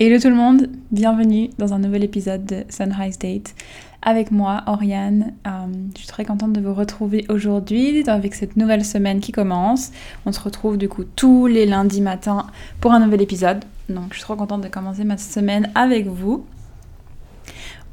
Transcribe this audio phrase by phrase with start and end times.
[0.00, 3.52] Hello tout le monde, bienvenue dans un nouvel épisode de Sunrise Date
[4.00, 5.32] avec moi, Oriane.
[5.44, 5.50] Euh,
[5.94, 9.90] je suis très contente de vous retrouver aujourd'hui avec cette nouvelle semaine qui commence.
[10.24, 12.46] On se retrouve du coup tous les lundis matins
[12.80, 13.64] pour un nouvel épisode.
[13.88, 16.46] Donc je suis trop contente de commencer ma semaine avec vous.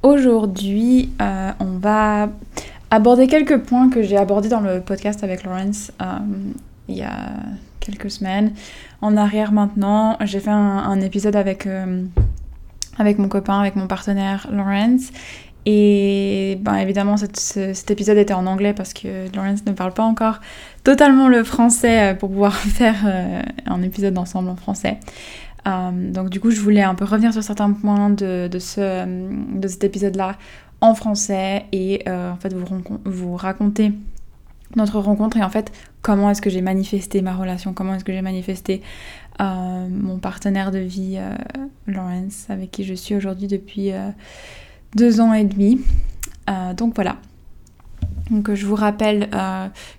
[0.04, 2.30] Aujourd'hui, euh, on va
[2.92, 6.20] aborder quelques points que j'ai abordés dans le podcast avec Lawrence euh,
[6.88, 7.32] il y a
[7.86, 8.52] quelques semaines
[9.02, 10.18] en arrière maintenant.
[10.24, 12.04] J'ai fait un, épisode avec, euh,
[12.98, 15.12] avec mon copain, avec mon partenaire Lawrence.
[15.68, 20.40] Et ben, évidemment, cet épisode était en anglais parce que Lawrence ne parle pas encore
[20.84, 25.00] totalement le français euh, pour pouvoir faire euh, un épisode ensemble en français.
[25.66, 29.06] donc du coup, je voulais un peu revenir sur certains points de, de, ce,
[29.60, 30.36] de cet épisode-là
[30.82, 32.66] en français et en fait vous,
[33.06, 33.92] vous raconter
[34.76, 38.14] notre rencontre et en fait comment est-ce que j'ai manifesté ma relation, comment est-ce que
[38.14, 38.82] j'ai manifesté
[39.42, 41.36] euh, mon partenaire de vie, euh,
[41.88, 44.10] Lawrence, avec qui je suis aujourd'hui depuis euh,
[44.96, 45.82] deux ans et demi.
[46.78, 47.18] donc voilà.
[48.32, 49.30] Donc je vous rappelle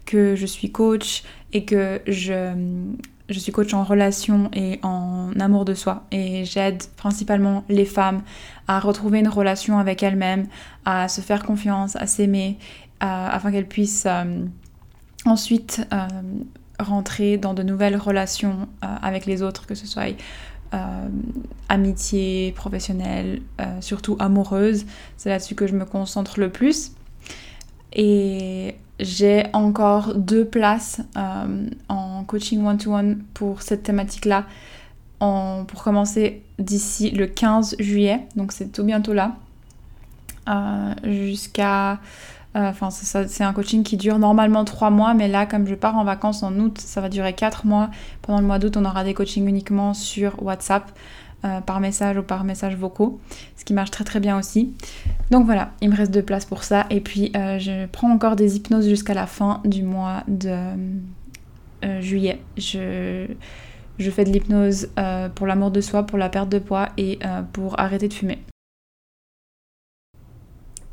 [0.05, 1.22] que je suis coach
[1.53, 2.55] et que je,
[3.28, 8.22] je suis coach en relation et en amour de soi et j'aide principalement les femmes
[8.67, 10.47] à retrouver une relation avec elles-mêmes,
[10.84, 12.59] à se faire confiance, à s'aimer,
[13.00, 14.06] afin qu'elles puissent
[15.27, 16.06] Ensuite, euh,
[16.78, 20.14] rentrer dans de nouvelles relations euh, avec les autres, que ce soit
[20.72, 21.08] euh,
[21.69, 23.42] amitié, professionnelle,
[23.80, 24.86] surtout amoureuse.
[25.16, 26.92] C'est là-dessus que je me concentre le plus.
[27.92, 31.00] Et j'ai encore deux places
[31.88, 34.44] en coaching one-to-one pour cette thématique-là.
[35.19, 39.36] pour commencer d'ici le 15 juillet, donc c'est tout bientôt là,
[41.03, 41.98] jusqu'à
[42.57, 45.97] euh, enfin, c'est un coaching qui dure normalement 3 mois, mais là, comme je pars
[45.97, 47.91] en vacances en août, ça va durer 4 mois.
[48.23, 50.91] Pendant le mois d'août, on aura des coachings uniquement sur WhatsApp,
[51.45, 53.21] euh, par message ou par message vocaux,
[53.57, 54.73] ce qui marche très très bien aussi.
[55.31, 56.87] Donc voilà, il me reste deux places pour ça.
[56.89, 60.56] Et puis, euh, je prends encore des hypnoses jusqu'à la fin du mois de
[62.00, 62.41] juillet.
[62.56, 63.28] Je
[63.99, 64.89] fais de l'hypnose
[65.34, 67.19] pour l'amour de soi, pour la perte de poids et
[67.53, 68.39] pour arrêter de fumer.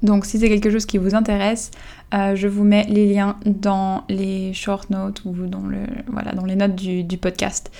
[0.03, 1.71] Donc si c'est quelque chose qui vous intéresse,
[2.13, 6.45] euh, je vous mets les liens dans les short notes ou dans, le, voilà, dans
[6.45, 7.71] les notes du, podcast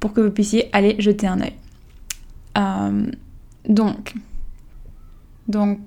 [0.00, 1.52] pour que vous puissiez aller jeter un œil.
[2.56, 3.10] Euh,
[3.68, 4.14] donc,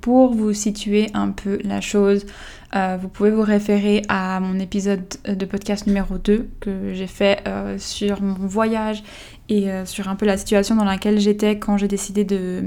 [0.01, 2.25] pour vous situer un peu la chose,
[2.75, 7.43] euh, vous pouvez vous référer à mon épisode de podcast numéro 2 que j'ai fait
[7.77, 9.03] sur mon voyage
[9.49, 12.63] et sur un peu la situation dans laquelle j'étais quand j'ai décidé de,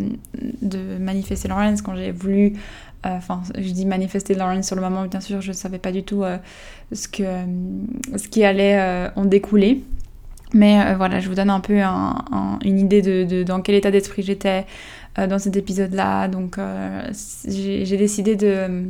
[0.63, 2.55] de manifester Lawrence, quand j'ai voulu
[3.05, 6.03] enfin, je dis manifester Lawrence sur le moment, bien sûr, je ne savais pas du
[6.03, 6.39] tout euh,
[6.93, 7.45] ce, que, euh,
[8.17, 9.83] ce qui allait en découler.
[10.53, 14.67] Mais voilà, je vous donne un peu une idée de, dans quel état d'esprit j'étais
[15.17, 16.29] dans cet épisode-là.
[16.29, 16.59] Donc,
[17.45, 18.85] j'ai décidé de.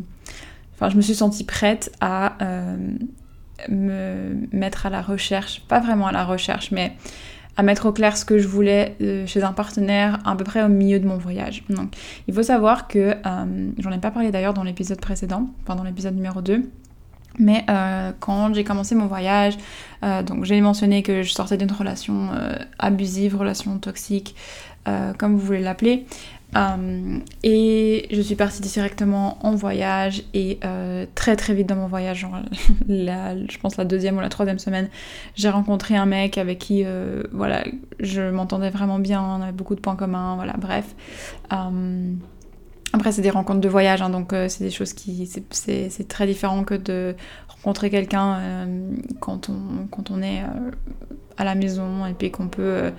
[0.74, 2.36] Enfin, je me suis sentie prête à
[3.70, 6.92] me mettre à la recherche, pas vraiment à la recherche, mais
[7.56, 10.62] à mettre au clair ce que je voulais euh, chez un partenaire à peu près
[10.62, 11.64] au milieu de mon voyage.
[11.68, 11.94] Donc
[12.26, 15.84] il faut savoir que, euh, j'en ai pas parlé d'ailleurs dans l'épisode précédent, enfin dans
[15.84, 16.62] l'épisode numéro 2,
[17.38, 19.56] mais euh, quand j'ai commencé mon voyage,
[20.26, 22.28] donc j'ai mentionné que je sortais d'une relation
[22.78, 24.36] abusive, relation toxique,
[25.16, 26.04] comme vous voulez l'appeler.
[26.56, 31.88] Euh, et je suis partie directement en voyage et euh, très très vite dans mon
[31.88, 32.26] voyage,
[32.88, 34.88] je pense la deuxième ou la troisième semaine,
[35.34, 37.64] j'ai rencontré un mec avec qui euh, voilà,
[37.98, 40.94] je m'entendais vraiment bien, on avait beaucoup de points communs, voilà, bref.
[41.50, 45.28] après c'est des rencontres de voyage, hein, donc c'est des choses qui...
[45.50, 47.16] c'est très différent que de
[47.48, 48.68] rencontrer quelqu'un
[49.18, 50.42] quand, on, quand on est
[51.36, 52.92] à la maison et puis qu'on peut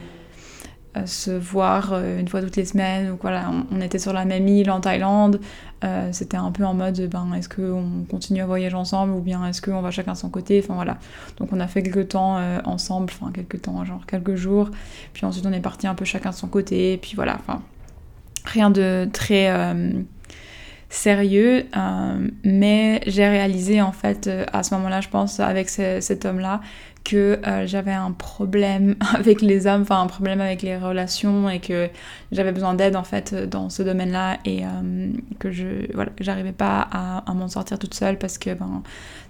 [1.06, 3.10] se voir euh, une fois toutes les semaines.
[3.10, 5.40] Donc voilà, on, était sur la même île en Thaïlande.
[5.84, 9.46] Euh, c'était un peu en mode, ben, est-ce qu'on continue à voyager ensemble ou bien
[9.46, 10.98] est-ce qu'on va chacun son côté Enfin voilà.
[11.38, 14.70] Donc on a fait quelques temps euh, ensemble, enfin quelques temps, genre quelques jours.
[15.14, 16.94] Puis ensuite on est parti un peu chacun de son côté.
[16.94, 17.62] Et puis voilà, enfin
[18.46, 19.52] rien de très
[20.90, 21.66] sérieux,
[22.44, 26.62] mais j'ai réalisé en fait à ce moment-là, je pense, avec cet homme-là,
[27.06, 31.62] que euh, j'avais un problème avec les hommes, enfin un problème avec les relations et
[31.62, 31.88] que
[32.34, 36.88] j'avais besoin d'aide en fait dans ce domaine-là et euh, que je voilà, j'arrivais pas
[36.92, 38.82] à, m'en sortir toute seule parce que ben,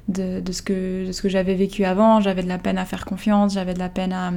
[0.07, 3.05] de, ce que, de ce que j'avais vécu avant, j'avais de la peine à faire
[3.05, 4.31] confiance, j'avais de la peine à,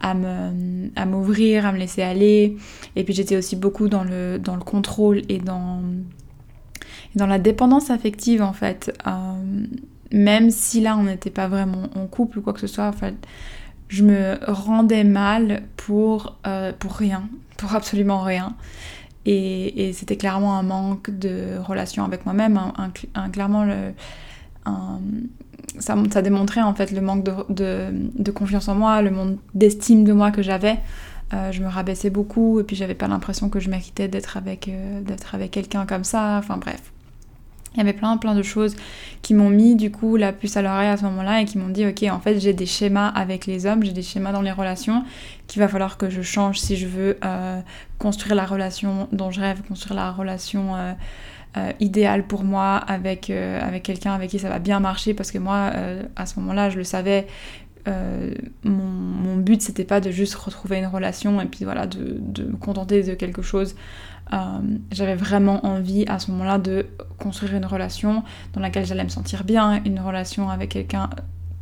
[0.00, 2.56] à, me, à m'ouvrir, à me laisser aller
[2.94, 5.82] et puis j'étais aussi beaucoup dans le, dans le contrôle et dans,
[7.16, 8.96] dans la dépendance affective en fait.
[9.06, 9.66] Euh,
[10.12, 12.92] même si là on n'était pas vraiment en couple ou quoi que ce soit,
[13.88, 16.38] je me rendais mal pour,
[16.78, 18.54] pour rien, pour absolument rien.
[19.26, 22.58] Et, c'était clairement un manque de relation avec moi-même,
[23.14, 23.66] un, clairement
[25.78, 30.30] ça, démontrait en fait le manque de, confiance en moi, le manque d'estime de moi
[30.30, 30.78] que j'avais.
[31.32, 34.68] Euh, je me rabaissais beaucoup et puis j'avais pas l'impression que je méritais d'être avec,
[34.68, 36.38] euh, d'être avec quelqu'un comme ça.
[36.38, 36.92] Enfin bref.
[37.74, 38.74] Il y avait plein plein de choses
[39.22, 41.68] qui m'ont mis du coup la puce à l'oreille à ce moment-là et qui m'ont
[41.68, 44.50] dit ok en fait j'ai des schémas avec les hommes, j'ai des schémas dans les
[44.50, 45.04] relations
[45.46, 47.60] qu'il va falloir que je change si je veux euh,
[47.98, 53.60] construire la relation dont je rêve, construire la relation euh, idéale pour moi avec, euh,
[53.60, 55.70] avec quelqu'un avec qui ça va bien marcher parce que moi
[56.16, 57.28] à ce moment-là je le savais
[57.86, 62.44] mon, mon, but c'était pas de juste retrouver une relation et puis voilà de, de
[62.44, 63.74] me contenter de quelque chose
[64.32, 64.60] euh,
[64.92, 66.86] j'avais vraiment envie à ce moment-là de
[67.18, 68.22] construire une relation
[68.52, 71.10] dans laquelle j'allais me sentir bien, une relation avec quelqu'un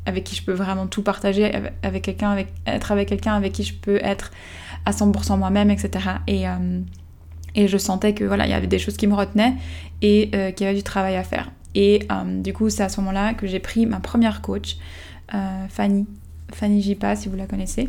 [0.06, 2.36] avec qui je peux vraiment tout partager, avec quelqu'un,
[2.66, 4.30] être avec quelqu'un avec qui je peux être
[4.86, 5.90] à 100% moi-même, etc.
[6.26, 6.80] Et, euh,
[7.54, 9.52] et je sentais que voilà, il y avait des choses qui me retenaient
[10.00, 11.50] et euh, qu'il y avait du travail à faire.
[11.74, 12.08] Et
[12.42, 14.78] du coup, c'est à ce moment-là que j'ai pris ma première coach,
[15.68, 16.06] Fanny,
[16.52, 17.88] Fanny Jipa, si vous la connaissez.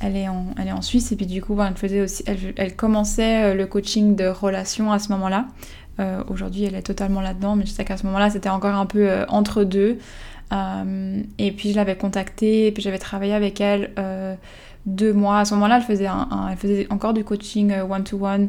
[0.00, 2.76] Elle est en, elle est en Suisse et puis du coup, elle, faisait aussi, elle,
[2.76, 5.46] commençait euh, le coaching de relations à ce moment-là.
[6.00, 8.86] Euh, aujourd'hui, elle est totalement là-dedans, mais je sais qu'à ce moment-là, c'était encore un
[8.86, 9.98] peu euh, entre deux.
[10.52, 13.90] et puis je l'avais contactée et puis j'avais travaillé avec elle
[14.86, 15.40] deux mois.
[15.40, 16.08] À ce moment-là, elle faisait,
[16.50, 18.48] elle faisait encore du coaching one-to-one.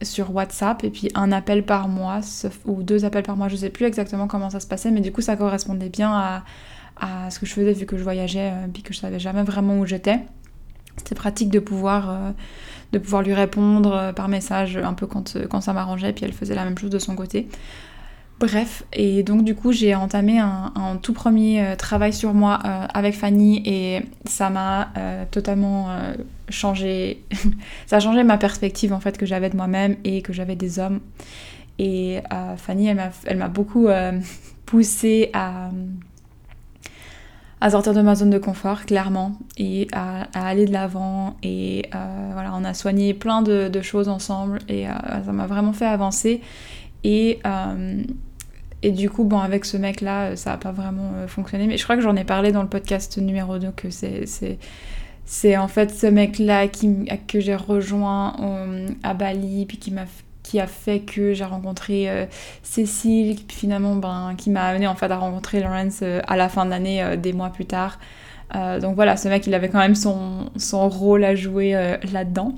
[0.00, 2.20] sur WhatsApp et puis un appel par mois
[2.64, 5.12] ou deux appels par mois, je sais plus exactement comment ça se passait, mais du
[5.12, 6.44] coup ça correspondait bien à,
[6.96, 9.42] à ce que je faisais vu que je voyageais et euh, que je savais jamais
[9.42, 10.20] vraiment où j'étais.
[10.96, 12.30] C'était pratique de pouvoir, euh,
[12.92, 16.32] de pouvoir lui répondre euh, par message un peu quand, quand ça m'arrangeait, puis elle
[16.32, 17.48] faisait la même chose de son côté.
[18.40, 23.62] Bref, et donc du coup j'ai entamé un, tout premier travail sur moi avec Fanny
[23.64, 24.88] et ça m'a
[25.30, 25.96] totalement
[26.48, 27.22] changé,
[27.86, 30.80] ça a changé ma perspective en fait que j'avais de moi-même et que j'avais des
[30.80, 30.98] hommes.
[31.78, 32.20] Et
[32.56, 33.86] Fanny elle m'a beaucoup
[34.66, 35.70] poussé à
[37.62, 41.36] à sortir de ma zone de confort, clairement, et à, aller de l'avant.
[41.44, 44.92] Et euh, voilà, on a soigné plein de, choses ensemble et euh,
[45.24, 46.40] ça m'a vraiment fait avancer.
[47.04, 48.02] Et, euh,
[48.82, 51.68] et du coup, bon, avec ce mec-là, ça n'a pas vraiment fonctionné.
[51.68, 54.24] Mais je crois que j'en ai parlé dans le podcast numéro 2 que c'est.
[55.24, 58.34] C'est en fait ce mec-là que j'ai rejoint
[59.04, 60.06] à Bali, puis qui m'a
[60.52, 62.26] qui a fait que j'ai rencontré euh,
[62.62, 66.66] Cécile, finalement ben, qui m'a amené en fait à rencontrer Lawrence euh, à la fin
[66.66, 67.98] de l'année, euh, des mois plus tard.
[68.82, 71.72] donc voilà, ce mec, il avait quand même son, son rôle à jouer
[72.12, 72.52] là-dedans.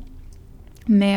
[0.89, 1.17] Mais,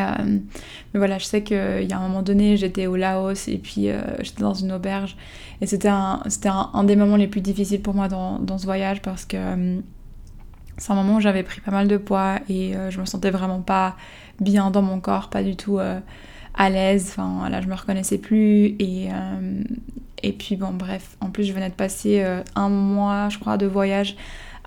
[0.93, 3.89] mais, voilà, je sais qu'il y a un moment donné, j'étais au Laos et puis
[4.19, 5.17] j'étais dans une auberge.
[5.61, 8.65] Et c'était un, un, un, des moments les plus difficiles pour moi dans, dans ce
[8.65, 9.37] voyage parce que
[10.77, 13.61] c'est un moment où j'avais pris pas mal de poids et je me sentais vraiment
[13.61, 13.95] pas
[14.39, 15.79] bien dans mon corps, pas du tout
[16.57, 17.07] à l'aise.
[17.09, 18.75] Enfin, là, je me reconnaissais plus.
[18.79, 19.63] Et, euh,
[20.23, 21.15] et puis, bon, bref.
[21.21, 24.15] En plus, je venais de passer euh, un mois, je crois, de voyage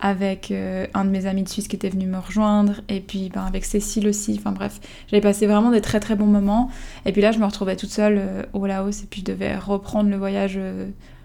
[0.02, 2.81] avec euh, un de mes amis de Suisse qui était venu me rejoindre.
[2.88, 4.37] Et puis, ben, avec Cécile aussi.
[4.38, 4.81] Enfin, bref.
[5.08, 6.70] J'avais passé vraiment des très, très bons moments.
[7.04, 9.02] Et puis là, je me retrouvais toute seule au Laos.
[9.02, 10.58] Et puis, je devais reprendre le voyage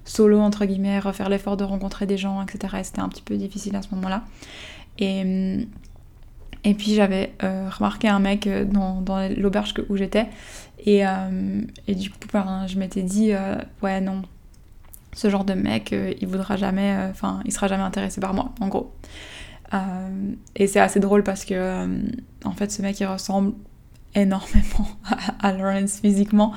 [0.04, 2.78] solo, entre guillemets, refaire l'effort de rencontrer des gens, etc.
[2.80, 4.24] Et c'était un petit peu difficile à ce moment-là.
[5.00, 5.66] Et hum,
[6.66, 9.04] et puis j'avais euh, remarqué un mec euh, dans,
[9.38, 10.26] l'auberge où j'étais.
[10.84, 13.32] Et, euh, et, du coup, ben, je m'étais dit,
[13.82, 14.24] ouais, non,
[15.14, 18.68] ce genre de mec, il voudra jamais, enfin, il sera jamais intéressé par moi, en
[18.68, 18.94] gros.
[20.56, 21.88] et c'est assez drôle parce que,
[22.44, 23.54] en fait, ce mec, il ressemble
[24.14, 24.88] énormément
[25.40, 26.54] à, Lawrence physiquement.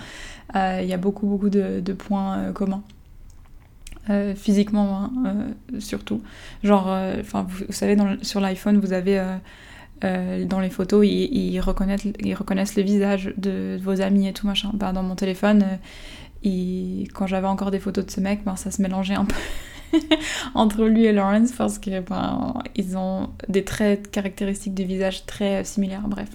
[0.55, 2.83] Il y a beaucoup, beaucoup de, points communs.
[4.37, 5.47] physiquement hein,
[5.79, 6.23] surtout
[6.65, 6.97] genre
[7.33, 9.23] vous, savez sur l'iPhone vous avez
[10.05, 14.47] euh, dans les photos, ils, reconnaissent, ils reconnaissent le visage de, vos amis et tout
[14.47, 14.71] machin.
[14.75, 15.65] Ben, dans mon téléphone,
[16.45, 19.99] euh, quand j'avais encore des photos de ce mec, ben, ça se mélangeait un peu
[20.55, 22.55] entre lui et Lawrence parce que ben,
[22.97, 26.07] ont des traits caractéristiques du visage très similaires.
[26.07, 26.29] Bref.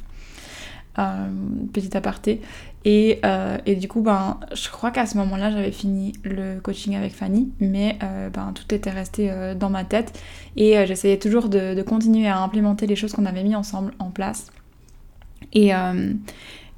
[0.99, 1.27] Euh,
[1.73, 2.39] petit aparté.
[2.85, 6.95] Et, euh, et, du coup, ben, je crois qu'à ce moment-là, j'avais fini le coaching
[6.95, 10.19] avec Fanny, mais euh, ben, tout était resté dans ma tête.
[10.55, 14.51] Et j'essayais toujours de, continuer à implémenter les choses qu'on avait mis ensemble en place.
[15.53, 15.71] Et,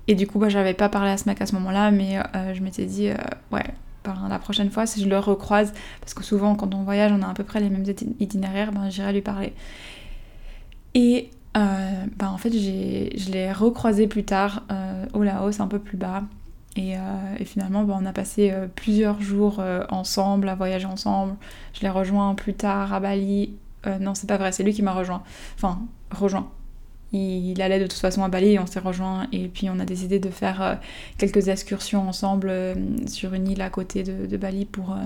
[0.08, 2.20] et du coup, ben, j'avais pas parlé à ce mec à ce moment-là, mais
[2.54, 3.10] je m'étais dit,
[3.52, 3.66] ouais,
[4.06, 7.22] ben, la prochaine fois, si je le recroise, parce que souvent, quand on voyage, on
[7.22, 7.86] a à peu près les mêmes
[8.22, 9.54] itinéraires, ben, j'irai lui parler.
[10.94, 15.80] Et euh, bah en fait, je l'ai recroisé plus tard euh, au Laos, un peu
[15.80, 16.24] plus bas.
[16.76, 17.00] Et, euh,
[17.46, 21.36] finalement, bah, on a passé plusieurs jours ensemble, à voyager ensemble.
[21.74, 23.54] Je l'ai rejoint plus tard à Bali
[24.02, 25.22] non, c'est pas vrai, c'est lui qui m'a rejoint.
[25.58, 26.50] Enfin, rejoint.
[27.14, 29.28] Il, allait de toute façon à Bali et on s'est rejoint.
[29.32, 30.80] Et puis on a décidé de faire
[31.20, 32.52] quelques excursions ensemble
[33.06, 34.98] sur une île à côté de, Bali pour,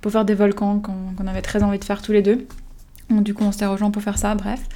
[0.00, 2.44] pour faire des volcans qu'on avait très envie de faire tous les deux.
[3.08, 4.66] Du coup, on s'est rejoint pour faire ça, bref.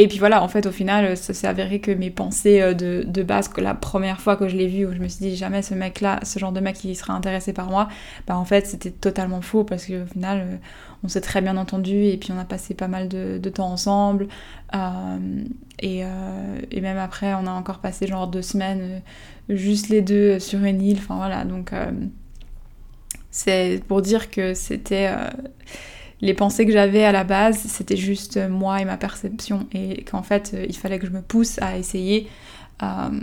[0.00, 3.22] Et puis voilà, en fait, au final, ça s'est avéré que mes pensées euh, de,
[3.24, 5.60] base, que la première fois que je l'ai vu, où je me suis dit jamais
[5.60, 7.88] ce mec-là, ce genre de mec qui sera intéressé par moi,
[8.28, 10.56] bah en fait, c'était totalement faux parce qu'au final, euh,
[11.02, 14.28] on s'est très bien entendu et puis on a passé pas mal de, temps ensemble.
[14.76, 15.44] Euh,
[15.80, 16.04] et,
[16.80, 19.02] même après, on a encore passé genre deux semaines
[19.48, 20.98] juste les deux sur une île.
[20.98, 21.72] Enfin voilà, donc
[23.32, 25.08] c'est pour dire que c'était
[26.20, 30.22] les pensées que j'avais à la base, c'était juste moi et ma perception, et qu'en
[30.22, 32.28] fait, euh, il fallait que je me pousse à essayer.
[32.82, 33.20] Euh,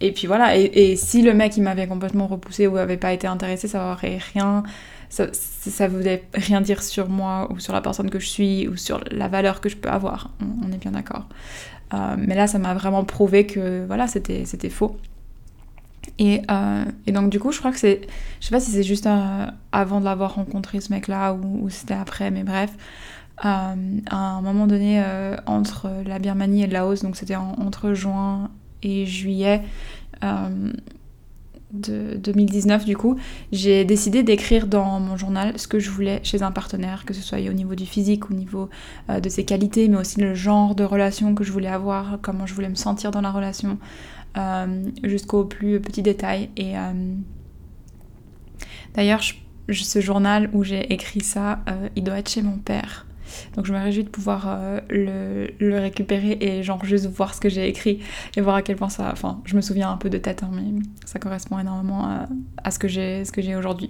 [0.00, 3.26] et puis voilà, et, si le mec il m'avait complètement repoussé ou avait pas été
[3.26, 4.62] intéressé, ça aurait rien,
[5.10, 8.76] ça, ça voulait rien dire sur moi ou sur la personne que je suis ou
[8.76, 10.30] sur la valeur que je peux avoir.
[10.40, 11.28] On, est bien d'accord.
[11.92, 14.96] Euh, mais là, ça m'a vraiment prouvé que voilà, c'était faux.
[16.20, 18.02] Euh, et, donc du coup, je crois que c'est...
[18.40, 21.94] Je sais pas si c'est juste euh, avant de l'avoir rencontré ce mec-là ou, c'était
[21.94, 22.70] après, mais bref.
[23.44, 25.02] Euh, à un moment donné,
[25.46, 28.50] entre la Birmanie et le Laos, donc c'était entre juin
[28.82, 29.62] et juillet
[31.72, 33.16] de 2019 du coup,
[33.52, 37.22] j'ai décidé d'écrire dans mon journal ce que je voulais chez un partenaire, que ce
[37.22, 38.68] soit au niveau du physique, au niveau
[39.08, 42.54] de ses qualités, mais aussi le genre de relation que je voulais avoir, comment je
[42.54, 43.78] voulais me sentir dans la relation,
[45.02, 46.50] jusqu'au plus petit détail.
[46.56, 47.14] Et euh,
[48.94, 49.22] d'ailleurs,
[49.72, 53.06] ce journal où j'ai écrit ça, euh, il doit être chez mon père.
[53.54, 54.58] Donc je me réjouis de pouvoir
[54.88, 58.00] le, récupérer et genre juste voir ce que j'ai écrit
[58.36, 59.08] et voir à quel point ça...
[59.12, 62.26] Enfin, je me souviens un peu de tête, hein, mais ça correspond énormément à,
[62.64, 63.88] à ce que j'ai aujourd'hui.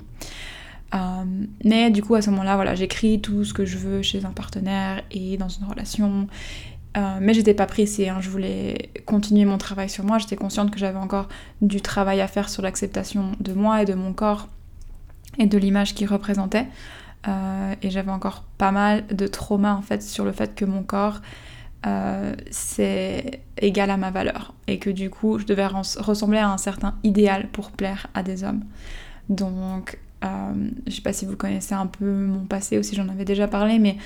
[1.64, 4.32] mais du coup, à ce moment-là, voilà, j'écris tout ce que je veux chez un
[4.32, 6.26] partenaire et dans une relation.
[6.96, 8.18] Euh, mais j'étais pas pressée, hein.
[8.20, 11.28] je voulais continuer mon travail sur moi, j'étais consciente que j'avais encore
[11.60, 14.48] du travail à faire sur l'acceptation de moi et de mon corps
[15.38, 16.66] et de l'image qu'il représentait.
[17.28, 20.82] Euh, et j'avais encore pas mal de trauma en fait sur le fait que mon
[20.82, 21.20] corps
[21.86, 26.56] euh, c'est égal à ma valeur et que du coup je devais ressembler à un
[26.56, 28.64] certain idéal pour plaire à des hommes.
[29.28, 33.24] Donc je sais pas si vous connaissez un peu mon passé ou si j'en avais
[33.24, 33.96] déjà parlé, mais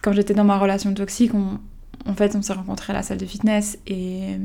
[0.00, 1.60] quand j'étais dans ma relation toxique, on,
[2.06, 4.36] en fait, on s'est rencontrés à la salle de fitness et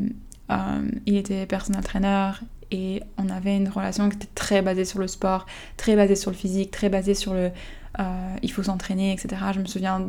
[0.51, 2.31] euh, il était personal trainer
[2.71, 5.45] et on avait une relation qui était très basée sur le sport,
[5.77, 7.51] très basée sur le physique, très basée sur le
[7.99, 9.41] euh, il faut s'entraîner, etc.
[9.55, 10.05] Je me souviens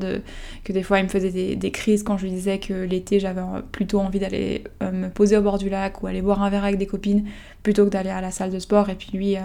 [0.62, 3.40] que des fois il me faisait des, crises quand je lui disais que l'été j'avais
[3.72, 6.64] plutôt envie d'aller euh, me poser au bord du lac ou aller boire un verre
[6.64, 7.26] avec des copines
[7.62, 8.90] plutôt que d'aller à la salle de sport.
[8.90, 9.36] Et puis lui,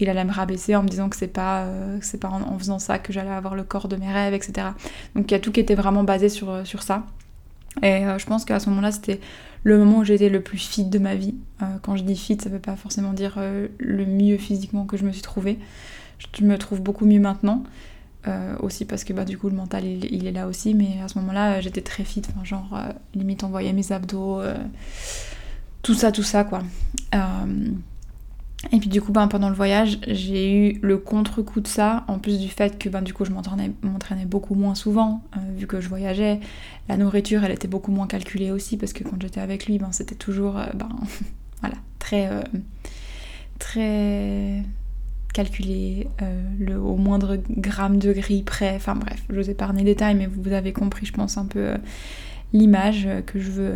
[0.00, 1.66] il allait me rabaisser en me disant que c'est pas,
[2.00, 4.68] c'est pas en, faisant ça que j'allais avoir le corps de mes rêves, etc.
[5.14, 7.04] Donc il y a tout qui était vraiment basé sur, sur ça.
[7.82, 9.20] Et euh, je pense qu'à ce moment-là, c'était
[9.64, 11.34] le moment où j'étais le plus fit de ma vie.
[11.62, 14.96] Euh, quand je dis fit, ça veut pas forcément dire euh, le mieux physiquement que
[14.96, 15.58] je me suis trouvée.
[16.36, 17.64] Je me trouve beaucoup mieux maintenant.
[18.60, 21.16] aussi parce que bah, du coup le mental il, est là aussi mais à ce
[21.16, 22.76] moment là j'étais très fit enfin, genre
[23.14, 24.42] limite on voyait mes abdos
[25.82, 26.62] tout ça tout ça quoi
[28.72, 32.18] et puis du coup, ben, pendant le voyage, j'ai eu le contre-coup de ça, en
[32.18, 35.80] plus du fait que ben, du coup, je m'entraînais beaucoup moins souvent, euh, vu que
[35.80, 36.40] je voyageais.
[36.88, 39.92] La nourriture, elle était beaucoup moins calculée aussi, parce que quand j'étais avec lui, ben,
[39.92, 40.88] c'était toujours euh, ben,
[41.60, 42.42] voilà, très, euh,
[43.58, 44.62] très
[45.32, 46.08] calculé,
[46.58, 48.74] le, au moindre gramme de gris près.
[48.74, 51.74] Enfin bref, je vous épargne les détails, mais vous avez compris, je pense, un peu
[52.54, 53.74] l'image que je veux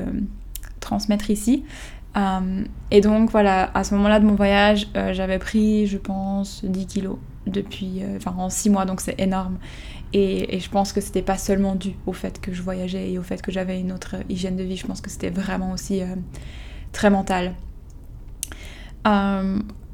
[0.80, 1.64] transmettre ici.
[2.16, 6.64] Euh, et donc voilà, à ce moment-là de mon voyage, euh, j'avais pris, je pense,
[6.64, 9.58] 10 kilos depuis, euh, enfin en 6 mois, donc c'est énorme.
[10.12, 13.22] Et, je pense que c'était pas seulement dû au fait que je voyageais et au
[13.22, 16.02] fait que j'avais une autre hygiène de vie, je pense que c'était vraiment aussi
[16.92, 17.54] très mental.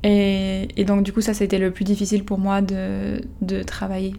[0.03, 4.15] Et, donc du coup ça c'était le plus difficile pour moi de, de travailler.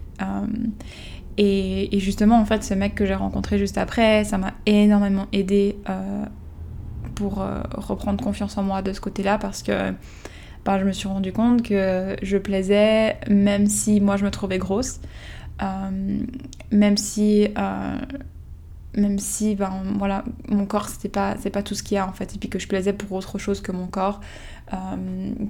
[1.36, 5.26] Et, et, justement en fait ce mec que j'ai rencontré juste après, ça m'a énormément
[5.32, 5.76] aidé
[7.18, 9.92] pour euh, reprendre confiance en moi de ce côté-là parce que
[10.64, 14.58] bah, je me suis rendu compte que je plaisais même si moi je me trouvais
[14.58, 15.00] grosse,
[15.60, 16.20] euh,
[16.70, 17.98] même si euh,
[18.96, 22.06] même si ben voilà mon corps c'était pas c'est pas tout ce qu'il y a
[22.06, 24.20] en fait et puis que je plaisais pour autre chose que mon corps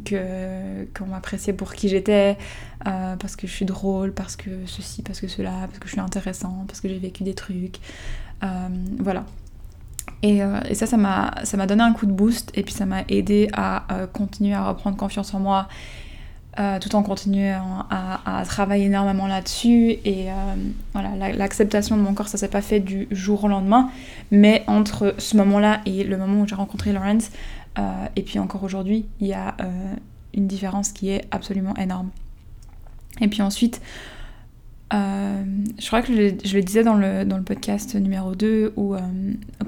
[0.04, 2.38] que qu'on m'appréciait pour qui j'étais
[2.84, 6.00] parce que je suis drôle parce que ceci parce que cela parce que je suis
[6.00, 7.76] intéressant parce que j'ai vécu des trucs.
[8.98, 9.24] Voilà
[10.24, 13.48] euh, et, ça, ça m'a donné un coup de boost et puis ça m'a aidé
[13.52, 15.68] à euh, continuer à reprendre confiance en moi
[16.80, 19.92] tout en continuant à, travailler énormément là-dessus.
[20.04, 20.26] Et
[20.92, 23.90] voilà, l'acceptation de mon corps, ça s'est pas fait du jour au lendemain.
[24.32, 27.30] Mais entre ce moment-là et le moment où j'ai rencontré Lawrence,
[28.16, 29.54] et puis encore aujourd'hui, il y a
[30.34, 32.10] une différence qui est absolument énorme.
[33.20, 33.80] Et puis ensuite,
[34.94, 35.44] euh,
[35.78, 39.00] je crois que je, le disais dans le, dans le podcast numéro 2 où euh,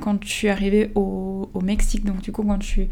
[0.01, 2.89] quand je suis arrivée au, au, Mexique, donc du coup quand je suis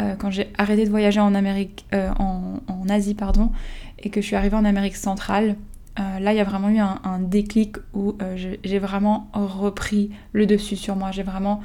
[0.00, 3.50] euh, quand j'ai arrêté de voyager en Amérique en, en, Asie pardon
[3.98, 5.56] et que je suis arrivée en Amérique centrale,
[5.96, 10.76] là il y a vraiment eu un, un déclic où j'ai vraiment repris le dessus
[10.76, 11.10] sur moi.
[11.10, 11.60] J'ai vraiment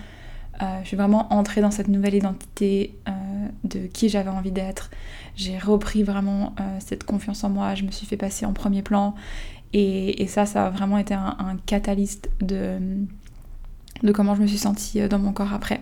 [0.82, 2.96] je suis vraiment entrée dans cette nouvelle identité
[3.63, 4.89] de qui j'avais envie d'être.
[5.36, 9.15] J'ai repris vraiment cette confiance en moi, je me suis fait passer en premier plan
[9.77, 12.79] et, ça, ça a vraiment été un, un catalyste de,
[14.03, 15.82] de comment je me suis sentie euh, dans mon corps après.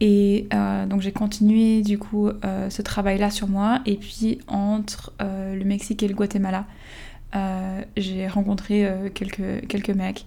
[0.00, 3.80] Et euh, donc j'ai continué du coup euh, ce travail-là sur moi.
[3.86, 6.66] Et puis entre le Mexique et le Guatemala,
[7.96, 10.26] j'ai rencontré quelques, quelques mecs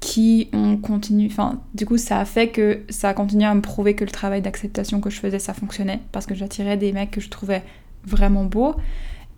[0.00, 1.28] qui ont continué.
[1.30, 4.10] Enfin, du coup, ça a fait que ça a continué à me prouver que le
[4.10, 6.00] travail d'acceptation que je faisais, ça fonctionnait.
[6.12, 7.62] Parce que j'attirais des mecs que je trouvais
[8.04, 8.76] vraiment beaux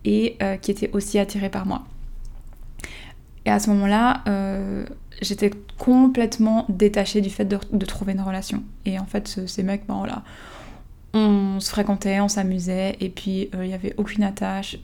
[0.06, 1.84] et euh, qui était aussi attiré par moi.
[3.44, 4.86] Et à ce moment-là, euh,
[5.20, 8.62] j'étais complètement détachée du fait de, trouver une relation.
[8.86, 10.22] Et en fait, ces mecs, ben
[11.12, 14.78] on se fréquentait, on s'amusait, et puis euh, il n'y avait aucune attache.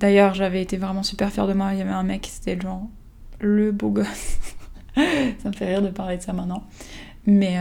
[0.00, 1.72] D'ailleurs, j'avais été vraiment super fière de moi.
[1.72, 2.82] Il y avait un mec, c'était genre
[3.38, 4.38] le beau gosse.
[4.94, 6.64] ça me fait rire de parler de ça maintenant.
[7.26, 7.58] Mais,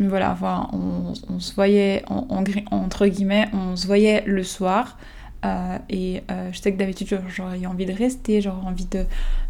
[0.00, 0.36] voilà,
[0.72, 4.98] on, se voyait, entre guillemets, on se voyait le soir.
[5.44, 8.88] Euh, et euh, je sais que d'habitude j'aurais envie de rester, j'aurais envie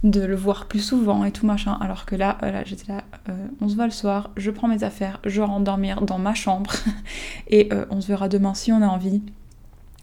[0.03, 1.79] de, le voir plus souvent et tout machin.
[1.81, 3.05] Alors que là, euh, j'étais là,
[3.61, 6.73] on se voit le soir, je prends mes affaires, je rentre dormir dans ma chambre
[7.49, 9.23] et on se verra demain si on a envie.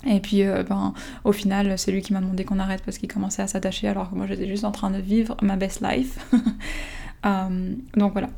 [0.08, 3.42] Et puis ben, au final, c'est lui qui m'a demandé qu'on arrête parce qu'il commençait
[3.42, 6.20] à s'attacher alors que moi j'étais juste en train de vivre ma best life.
[7.24, 8.30] donc voilà.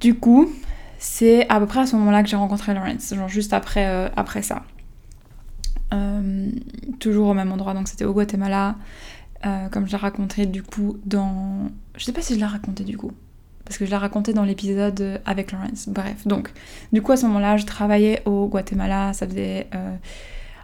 [0.00, 0.48] Du coup,
[0.98, 4.42] c'est à peu près à ce moment-là que j'ai rencontré Lawrence, genre juste après, après
[4.42, 4.62] ça.
[5.92, 6.50] Euh,
[7.00, 8.76] toujours au même endroit, donc c'était au Guatemala.
[9.44, 11.68] Euh, comme je l'ai raconté du coup dans...
[11.96, 13.10] Je sais pas si je l'ai raconté du coup,
[13.64, 15.88] parce que je l'ai raconté dans l'épisode avec Lawrence.
[15.88, 16.52] Bref, donc
[16.92, 19.96] du coup à ce moment-là, je travaillais au Guatemala, ça faisait euh,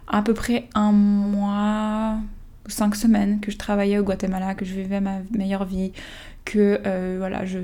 [0.07, 2.19] à peu près un mois
[2.67, 5.91] cinq semaines que je travaillais au Guatemala, que je vivais ma meilleure vie,
[6.45, 6.79] que
[7.17, 7.59] voilà, je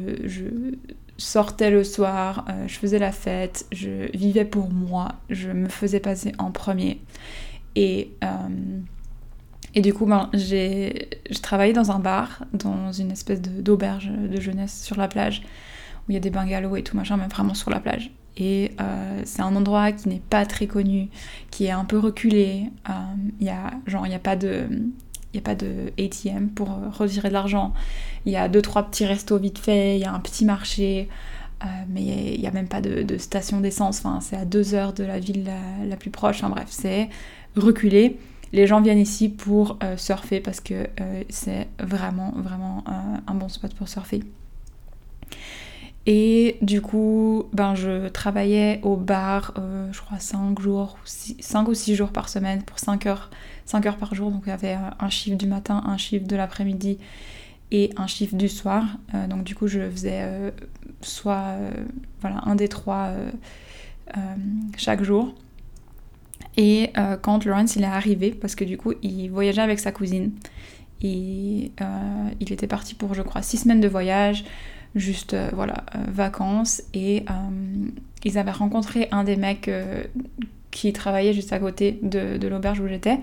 [1.17, 6.33] sortais le soir, je faisais la fête, je vivais pour moi, je me faisais passer
[6.37, 6.99] en premier.
[7.75, 8.79] Et, euh,
[9.73, 11.09] et du coup, ben, j'ai
[11.41, 15.43] travaillé dans un bar, dans une espèce d'auberge de, jeunesse sur la plage,
[16.07, 18.11] où il y a des bungalows et tout machin, mais vraiment sur la plage.
[18.37, 21.09] Et euh, c'est un endroit qui n'est pas très connu,
[21.51, 22.69] qui est un peu reculé.
[22.89, 22.93] Euh,
[23.39, 24.67] il y a n'y a pas de
[25.35, 27.73] a pas de ATM pour retirer de l'argent.
[28.25, 29.97] Il y a deux trois petits restos vite fait.
[29.97, 31.09] Il y a un petit marché.
[31.89, 32.01] mais
[32.35, 35.19] il n'y a, même pas de, station d'essence, enfin, c'est à deux heures de la
[35.19, 35.49] ville
[35.89, 37.09] la, plus proche, bref, c'est
[37.55, 38.17] reculer.
[38.53, 43.49] Les gens viennent ici pour euh, surfer parce que euh, c'est vraiment, vraiment un, bon
[43.49, 44.23] spot pour surfer.
[46.05, 51.73] Et du coup, ben, je travaillais au bar, euh, je crois 5 jours, 5 ou
[51.73, 53.31] 6 jours par semaine pour 5 heures,
[53.65, 54.31] 5 heures par jour.
[54.31, 56.99] Donc il y avait un chiffre du matin, un chiffre de l'après-midi
[57.71, 58.85] et un chiffre du soir.
[59.27, 60.53] donc du coup, je faisais
[61.01, 61.55] soit
[62.21, 63.09] voilà, un des trois
[64.77, 65.33] chaque jour.
[66.57, 69.91] Et euh, quand Lawrence il est arrivé, parce que du coup il voyageait avec sa
[69.91, 70.31] cousine,
[71.01, 74.45] et euh, il était parti pour je crois six semaines de voyage,
[74.95, 77.25] juste euh, voilà vacances, et
[78.23, 79.69] ils avaient rencontré un des mecs
[80.71, 83.19] qui travaillait juste à côté de, l'auberge où j'étais.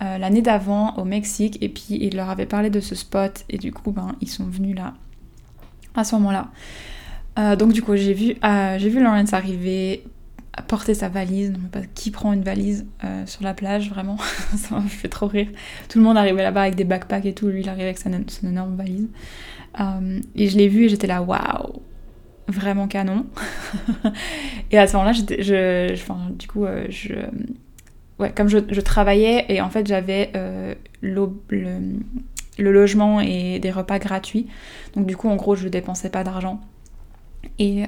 [0.00, 3.72] l'année d'avant au Mexique et puis il leur avait parlé de ce spot et du
[3.72, 4.94] coup ben, ils sont venus là
[5.96, 7.56] à ce moment-là.
[7.56, 8.36] donc du coup j'ai vu,
[8.76, 10.04] j'ai vu Lawrence arriver
[10.66, 11.54] porter sa valise.
[11.94, 14.16] Qui prend une valise euh, sur la plage, vraiment.
[14.56, 15.48] ça me fait trop rire.
[15.88, 17.48] Tout le monde arrivait là-bas avec des backpacks et tout.
[17.48, 18.12] Lui, il arrivait avec son,
[18.46, 19.08] énorme valise.
[19.80, 21.82] Euh, et je l'ai vu et j'étais là, waouh!
[22.48, 23.26] Vraiment canon.
[24.70, 25.12] et à ce moment-là,
[26.32, 26.86] du coup, euh,
[28.34, 30.32] comme je, travaillais et en fait, j'avais
[31.02, 31.28] le
[32.58, 34.46] logement et des repas gratuits.
[34.94, 36.60] Donc, du coup, en gros, je dépensais pas d'argent.
[37.58, 37.84] Et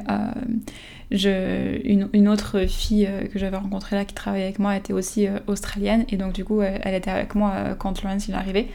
[1.11, 5.39] une, autre fille euh, que j'avais rencontrée là qui travaillait avec moi était aussi euh,
[5.47, 8.69] australienne et donc du coup elle était avec moi euh, quand Lawrence il est arrivé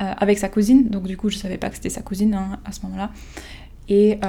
[0.00, 2.70] avec sa cousine donc du coup je savais pas que c'était sa cousine hein, à
[2.70, 3.10] ce moment-là
[3.88, 4.20] et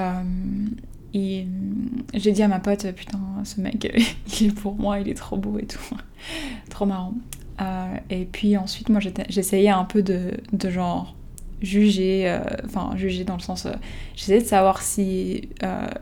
[1.13, 3.91] j'ai dit à ma pote, putain, ce mec,
[4.41, 5.79] il est pour moi, il est trop beau et tout.
[6.69, 7.13] trop marrant.
[7.61, 11.15] Euh, et puis ensuite, moi, j'essayais un peu de, de genre
[11.61, 13.71] juger, euh, enfin juger dans le sens, euh,
[14.15, 15.49] j'essayais de savoir si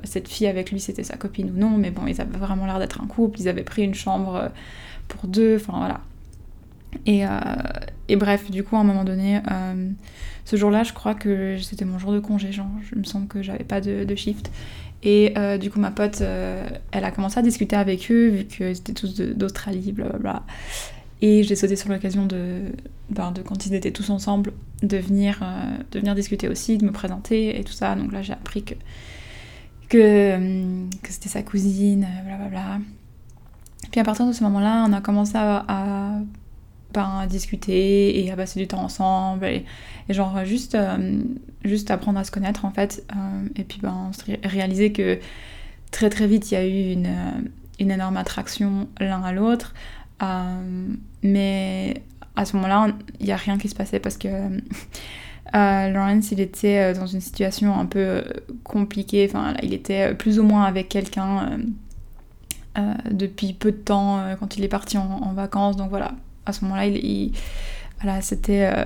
[0.04, 2.80] cette fille avec lui c'était sa copine ou non, mais bon, ils avaient vraiment l'air
[2.80, 4.52] d'être un couple, ils avaient pris une chambre
[5.08, 6.02] pour deux, enfin voilà.
[7.06, 7.24] Et,
[8.08, 9.42] et, bref, du coup, à un moment donné,
[10.46, 13.42] ce jour-là, je crois que c'était mon jour de congé, genre, je me semble que
[13.42, 14.50] j'avais pas de, de shift.
[15.04, 18.46] Et euh, du coup, ma pote, euh, elle a commencé à discuter avec eux, vu
[18.46, 20.44] qu'ils étaient tous d'Australie, blablabla.
[21.22, 22.62] Et j'ai sauté sur l'occasion de,
[23.10, 24.54] ben, de, quand ils étaient tous ensemble,
[24.84, 27.96] de venir, euh, de venir discuter aussi, de me présenter et tout ça.
[27.96, 28.76] Donc là, j'ai appris que,
[29.90, 30.38] que,
[31.02, 32.80] que c'était sa cousine, blablabla.
[33.92, 36.20] Puis à partir de ce moment-là, on a commencé à
[36.94, 39.66] ben, discuter et à passer du temps ensemble et,
[40.10, 41.22] genre juste, euh,
[41.64, 43.04] juste apprendre à se connaître en fait.
[43.12, 44.12] Euh, et puis ben,
[44.44, 45.20] réaliser que
[45.92, 47.42] très très vite il y a eu une, euh,
[47.80, 49.74] une énorme attraction l'un à l'autre.
[51.24, 52.02] Mais
[52.36, 54.28] à ce moment-là, il n'y a rien qui se passait parce que
[55.54, 58.24] Lawrence il était dans une situation un peu
[58.64, 59.28] compliquée.
[59.30, 61.60] Enfin, il était plus ou moins avec quelqu'un.
[63.10, 66.12] depuis peu de temps quand il est parti en vacances donc voilà
[66.48, 67.32] à ce moment-là, il,
[68.02, 68.70] voilà, c'était.
[68.74, 68.86] Euh,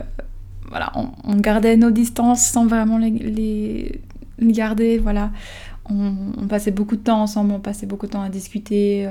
[0.70, 4.02] voilà, on, gardait nos distances sans vraiment les, les,
[4.40, 4.98] garder.
[4.98, 5.32] Voilà.
[5.90, 9.08] On, passait beaucoup de temps ensemble, on passait beaucoup de temps à discuter.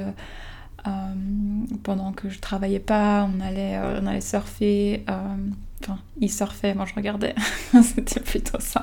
[0.86, 5.04] Euh, euh, pendant que je travaillais pas, on allait, on allait surfer.
[5.08, 7.34] Enfin, il surfait, moi je regardais.
[7.82, 8.82] C'était plutôt ça.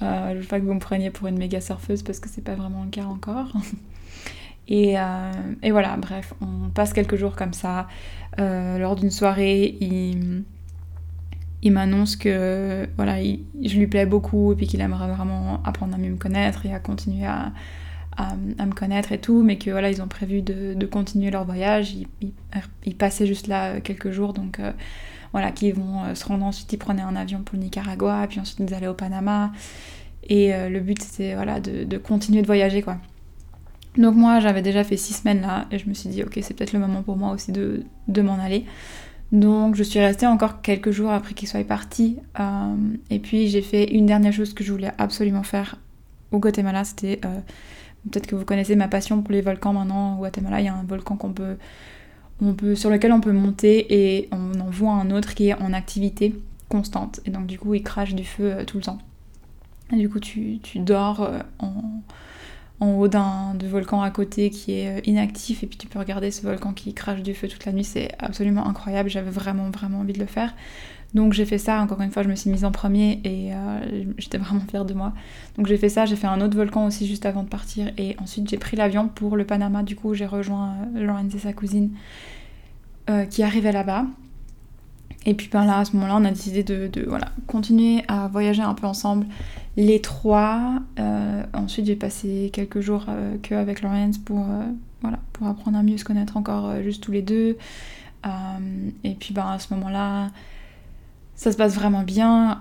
[0.00, 2.54] je veux pas que vous me preniez pour une méga surfeuse parce que c'est pas
[2.54, 3.52] vraiment le cas encore.
[4.68, 7.88] Et, euh, et, voilà, bref, on passe quelques jours comme ça.
[8.38, 10.44] Euh, lors d'une soirée, il,
[11.62, 15.98] il m'annonce que voilà, je lui plais beaucoup et puis qu'il aimerait vraiment apprendre à
[15.98, 17.52] mieux me connaître et à continuer à,
[18.18, 21.94] à, me connaître et tout, mais que voilà, ils ont prévu de, continuer leur voyage.
[22.20, 24.72] Ils, passaient juste là quelques jours, donc euh,
[25.32, 28.60] voilà, qu'ils vont se rendre ensuite, ils prenaient un avion pour le Nicaragua, puis ensuite
[28.60, 29.52] ils allaient au Panama.
[30.28, 32.98] Et le but c'était voilà, de, continuer de voyager quoi.
[33.96, 36.54] Donc moi j'avais déjà fait six semaines là et je me suis dit ok c'est
[36.54, 37.84] peut-être le moment pour moi aussi de,
[38.20, 38.64] m'en aller.
[39.32, 42.74] Donc je suis restée encore quelques jours après qu'il soit parti euh,
[43.10, 45.76] et puis j'ai fait une dernière chose que je voulais absolument faire
[46.30, 47.40] au Guatemala, c'était euh,
[48.08, 50.16] peut-être que vous connaissez ma passion pour les volcans maintenant.
[50.16, 53.86] Au Guatemala il y a un volcan qu'on peut, sur lequel on peut monter
[54.18, 56.34] et on en voit un autre qui est en activité
[56.68, 58.98] constante et donc du coup il crache du feu euh, tout le temps.
[59.90, 62.02] Du coup tu, tu dors en
[62.80, 66.30] en haut d'un volcan à côté qui est euh, inactif et puis tu peux regarder
[66.30, 70.00] ce volcan qui crache du feu toute la nuit, c'est absolument incroyable, j'avais vraiment vraiment
[70.00, 70.54] envie de le faire.
[71.14, 74.04] Donc j'ai fait ça, encore une fois je me suis mise en premier et euh,
[74.18, 75.12] j'étais vraiment fière de moi.
[75.56, 78.14] Donc j'ai fait ça, j'ai fait un autre volcan aussi juste avant de partir et
[78.18, 81.52] ensuite j'ai pris l'avion pour le Panama, du coup j'ai rejoint euh, Laurence et sa
[81.52, 81.90] cousine
[83.30, 84.04] qui arrivait là-bas.
[85.26, 88.62] Et puis ben là, à ce moment-là, on a décidé de, voilà, continuer à voyager
[88.62, 89.26] un peu ensemble,
[89.76, 90.80] les trois.
[90.98, 94.64] Euh, ensuite, j'ai passé quelques jours euh, que avec Laurence pour, euh,
[95.02, 97.58] voilà, pour apprendre à mieux se connaître encore juste tous les deux.
[99.04, 100.28] et puis ben, à ce moment-là,
[101.38, 102.58] ça se passe vraiment bien.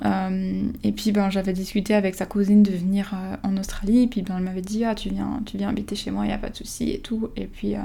[0.84, 3.14] et puis ben, j'avais discuté avec sa cousine de venir
[3.44, 4.04] en Australie.
[4.04, 6.28] Et puis ben, elle m'avait dit Ah, tu viens, tu viens habiter chez moi, il
[6.28, 7.30] n'y a pas de souci et tout.
[7.36, 7.76] Et puis.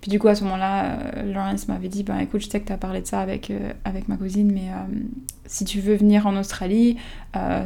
[0.00, 2.66] Puis du coup, à ce moment-là, euh, Lawrence m'avait dit, ben écoute, je sais que
[2.66, 3.72] tu as parlé de ça avec, euh,
[4.06, 5.00] ma cousine, mais euh,
[5.46, 6.96] si tu veux venir en Australie,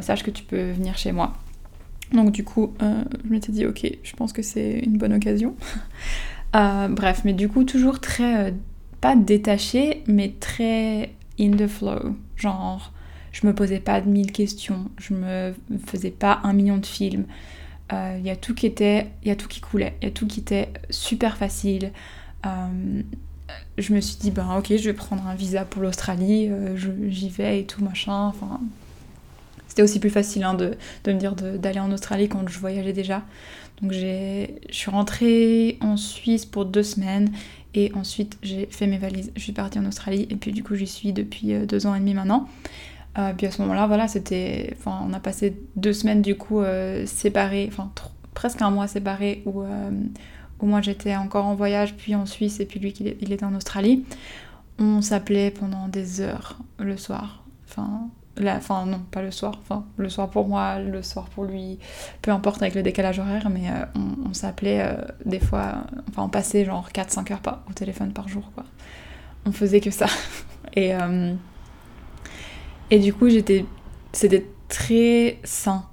[0.01, 1.33] sache que tu peux venir chez moi.
[2.11, 5.55] Donc du coup, je m'étais dit, ok, je pense que c'est une bonne occasion.
[6.53, 8.53] bref, mais du coup, toujours très,
[9.01, 12.15] pas détaché, mais très in the flow.
[12.35, 12.91] Genre,
[13.31, 15.53] je me posais pas de mille questions, je me
[15.85, 17.25] faisais pas un million de films.
[17.91, 20.39] Il y a tout qui y a tout qui coulait, il y a tout qui
[20.39, 21.91] était super facile.
[22.45, 23.01] Euh,
[23.77, 26.75] je me suis dit, ben ok, je vais prendre un visa pour l'Australie, euh,
[27.07, 28.27] j'y vais et tout, machin.
[28.27, 28.59] Enfin,
[29.67, 32.93] c'était aussi plus facile hein, de, de, me dire d'aller en Australie quand je voyageais
[32.93, 33.23] déjà.
[33.81, 37.31] Donc je suis rentrée en Suisse pour deux semaines
[37.73, 39.31] et ensuite j'ai fait mes valises.
[39.35, 41.95] Je suis partie en Australie et puis du coup j'y suis depuis euh, deux ans
[41.95, 42.47] et demi maintenant.
[43.37, 46.61] puis à ce moment-là, voilà, c'était, enfin, on a passé deux semaines du coup
[47.05, 47.91] séparés, enfin
[48.33, 49.63] presque un mois séparés où
[50.65, 54.05] moi j'étais encore en voyage, puis en Suisse, et puis lui il était en Australie.
[54.79, 57.43] On s'appelait pendant des heures le soir.
[57.67, 59.59] Enfin, la, enfin non, pas le soir.
[59.61, 61.79] Enfin, le soir pour moi, le soir pour lui.
[62.21, 65.83] Peu importe avec le décalage horaire, mais euh, on, s'appelait euh, des fois.
[66.09, 68.63] Enfin, on passait genre 4-5 heures pas, au téléphone par jour, quoi.
[69.45, 70.07] On faisait que ça.
[70.75, 71.33] et, euh,
[72.89, 73.65] et du coup, j'étais.
[74.11, 75.85] C'était très sain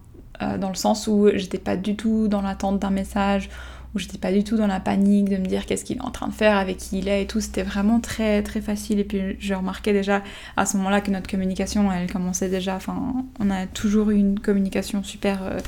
[0.59, 3.50] dans le sens où j'étais pas du tout dans l'attente d'un message,
[3.94, 6.11] où j'étais pas du tout dans la panique de me dire qu'est-ce qu'il est en
[6.11, 7.40] train de faire, avec qui il est et tout.
[7.40, 9.00] C'était vraiment très très facile.
[9.00, 10.22] Et puis je remarquais déjà
[10.57, 12.76] à ce moment-là que notre communication, elle commençait déjà.
[12.76, 15.59] Enfin, on a toujours eu une communication super euh,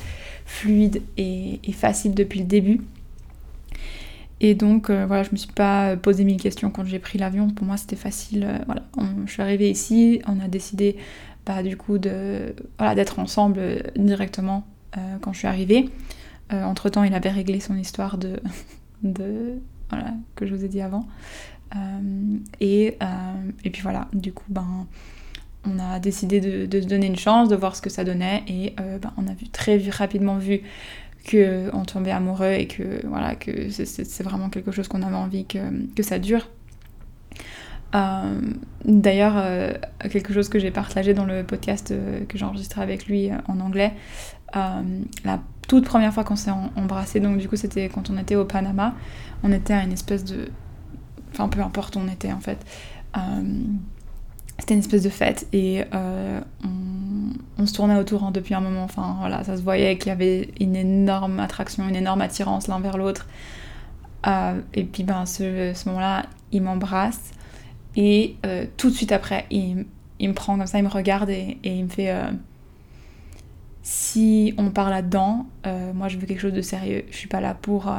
[0.46, 2.80] fluide et, facile depuis le début.
[4.40, 7.48] Et donc euh, voilà, je me suis pas posé mille questions quand j'ai pris l'avion.
[7.50, 8.44] Pour moi, c'était facile.
[8.44, 8.82] Euh, voilà,
[9.26, 10.96] je suis arrivée ici, on a décidé
[11.44, 11.98] bah, du coup
[12.78, 13.60] voilà d'être ensemble
[13.96, 14.64] directement
[15.22, 15.88] quand je suis arrivée.
[16.52, 18.40] Euh, entre temps, il avait réglé son histoire de,
[19.02, 19.58] de
[19.90, 21.06] voilà, que je vous ai dit avant.
[21.74, 23.06] Euh, et, euh,
[23.64, 24.86] et puis voilà, du coup, ben,
[25.64, 28.74] on a décidé de, se donner une chance, de voir ce que ça donnait, et
[28.76, 30.60] ben, on a vu très rapidement vu
[31.30, 35.58] qu'on tombait amoureux et que voilà que c'est vraiment quelque chose qu'on avait envie que,
[35.94, 36.48] que ça dure.
[38.84, 39.76] D'ailleurs,
[40.10, 41.94] quelque chose que j'ai partagé dans le podcast
[42.28, 43.92] que j'ai enregistré avec lui en anglais,
[44.52, 45.38] la
[45.68, 48.94] toute première fois qu'on s'est embrassé, donc du coup c'était quand on était au Panama,
[49.42, 50.48] on était à une espèce de...
[51.32, 52.58] Enfin peu importe où on était en fait.
[53.16, 53.20] Euh,
[54.58, 56.40] c'était une espèce de fête et euh,
[57.58, 60.12] on, se tournait autour hein, depuis un moment, enfin voilà, ça se voyait qu'il y
[60.12, 63.26] avait une énorme attraction, une énorme attirance l'un vers l'autre.
[64.26, 67.32] Euh, et puis ben ce, moment-là, il m'embrasse
[67.96, 68.36] et
[68.76, 69.86] tout de suite après, il,
[70.20, 72.14] me prend comme ça, il me regarde et il me fait
[73.82, 77.04] si on part là-dedans, euh, moi je veux quelque chose de sérieux.
[77.10, 77.92] Je suis pas là pour, euh,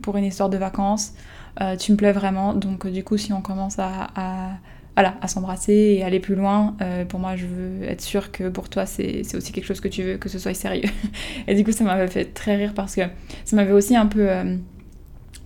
[0.00, 1.14] pour une histoire de vacances.
[1.60, 2.54] Euh, tu me plais vraiment.
[2.54, 6.76] Donc du coup, si on commence à, à, s'embrasser et aller plus loin,
[7.08, 10.02] pour moi je veux être sûre que pour toi c'est aussi quelque chose que tu
[10.02, 10.88] veux, que ce soit sérieux.
[11.48, 13.02] et du coup, ça m'avait fait très rire parce que
[13.44, 14.28] ça m'avait aussi un peu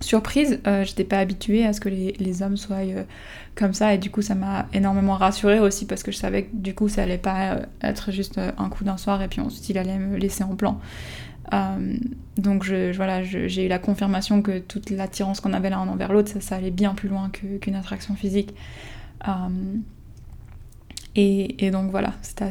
[0.01, 0.59] surprise.
[0.83, 2.83] J'étais pas habituée à ce que les, hommes soient
[3.55, 6.55] comme ça et du coup ça m'a énormément rassurée aussi parce que je savais que
[6.55, 9.41] du coup ça allait pas euh, être juste euh, un coup d'un soir et puis
[9.41, 10.79] ensuite il allait me laisser en plan.
[11.53, 11.97] Euh,
[12.37, 16.55] donc voilà, j'ai eu la confirmation que toute l'attirance qu'on avait l'un envers l'autre, ça,
[16.55, 18.53] allait bien plus loin qu'une attraction physique.
[21.15, 22.45] et, donc voilà, c'était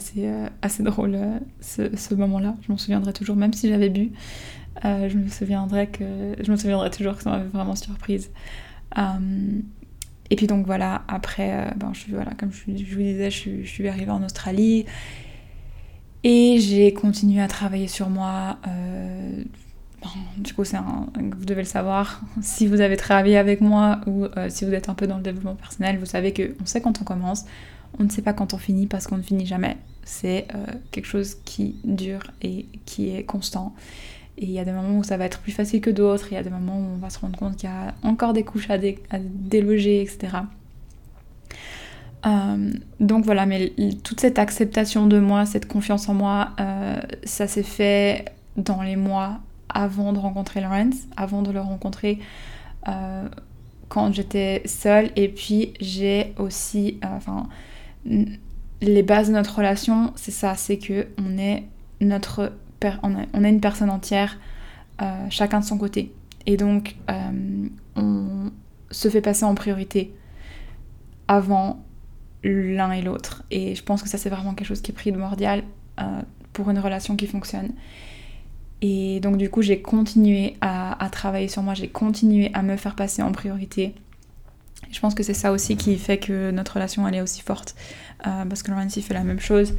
[0.61, 1.19] assez, drôle
[1.63, 2.57] ce moment-là.
[2.61, 4.13] Je m'en souviendrai toujours, même si j'avais bu,
[4.83, 8.31] je me souviendrai que je me souviendrai toujours que ça m'avait vraiment surprise.
[10.31, 13.89] Et puis donc voilà, après, euh, ben, je, voilà, comme je, vous disais, je, suis
[13.89, 14.87] arrivée en Australie
[16.23, 18.59] et j'ai continué à travailler sur moi.
[18.69, 19.43] Euh,
[20.39, 22.23] du coup, c'est vous devez le savoir.
[22.43, 25.23] Si vous avez travaillé avec moi ou euh, si vous êtes un peu dans le
[25.23, 27.45] développement personnel, vous savez qu'on sait quand on commence,
[27.99, 29.77] on ne sait pas quand on finit parce qu'on ne finit jamais.
[30.05, 30.47] C'est
[30.91, 33.75] quelque chose qui dure et qui est constant.
[34.41, 36.35] Et il y a des moments où ça va être plus facile que d'autres, il
[36.35, 38.43] y a des moments où on va se rendre compte qu'il y a encore des
[38.43, 38.79] couches à,
[39.19, 40.39] déloger, etc.
[42.25, 43.73] Euh, donc voilà, mais
[44.03, 48.97] toute cette acceptation de moi, cette confiance en moi, euh, ça s'est fait dans les
[48.97, 52.19] mois avant de rencontrer Lawrence, avant de le rencontrer
[52.89, 53.29] euh,
[53.91, 55.11] quand j'étais seule.
[55.17, 57.47] Et puis j'ai aussi, enfin,
[58.81, 61.65] les bases de notre relation, c'est ça, c'est que on est
[62.01, 62.53] notre
[63.03, 64.39] on a, une personne entière,
[65.03, 66.13] euh, chacun de son côté.
[66.47, 68.51] Et donc, euh, on
[68.91, 70.15] se fait passer en priorité
[71.29, 71.85] avant
[72.43, 73.45] l'un et l'autre.
[73.51, 75.63] Et je pense que ça, c'est vraiment quelque chose qui est primordial
[76.01, 77.71] euh, pour une relation qui fonctionne.
[78.83, 82.97] Et donc, du coup, j'ai continué à, travailler sur moi, j'ai continué à me faire
[82.97, 83.95] passer en priorité.
[84.91, 87.75] je pense que c'est ça aussi qui fait que notre relation, elle est aussi forte.
[88.25, 89.75] parce que Laurence, fait la même chose.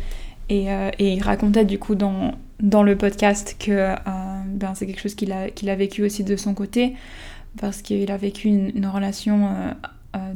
[0.49, 3.95] Et, et, il racontait du coup dans, dans le podcast que euh,
[4.47, 6.95] ben, c'est quelque chose qu'il a, qu'il a vécu aussi de son côté,
[7.59, 9.71] parce qu'il a vécu une, relation, euh,
[10.15, 10.33] euh,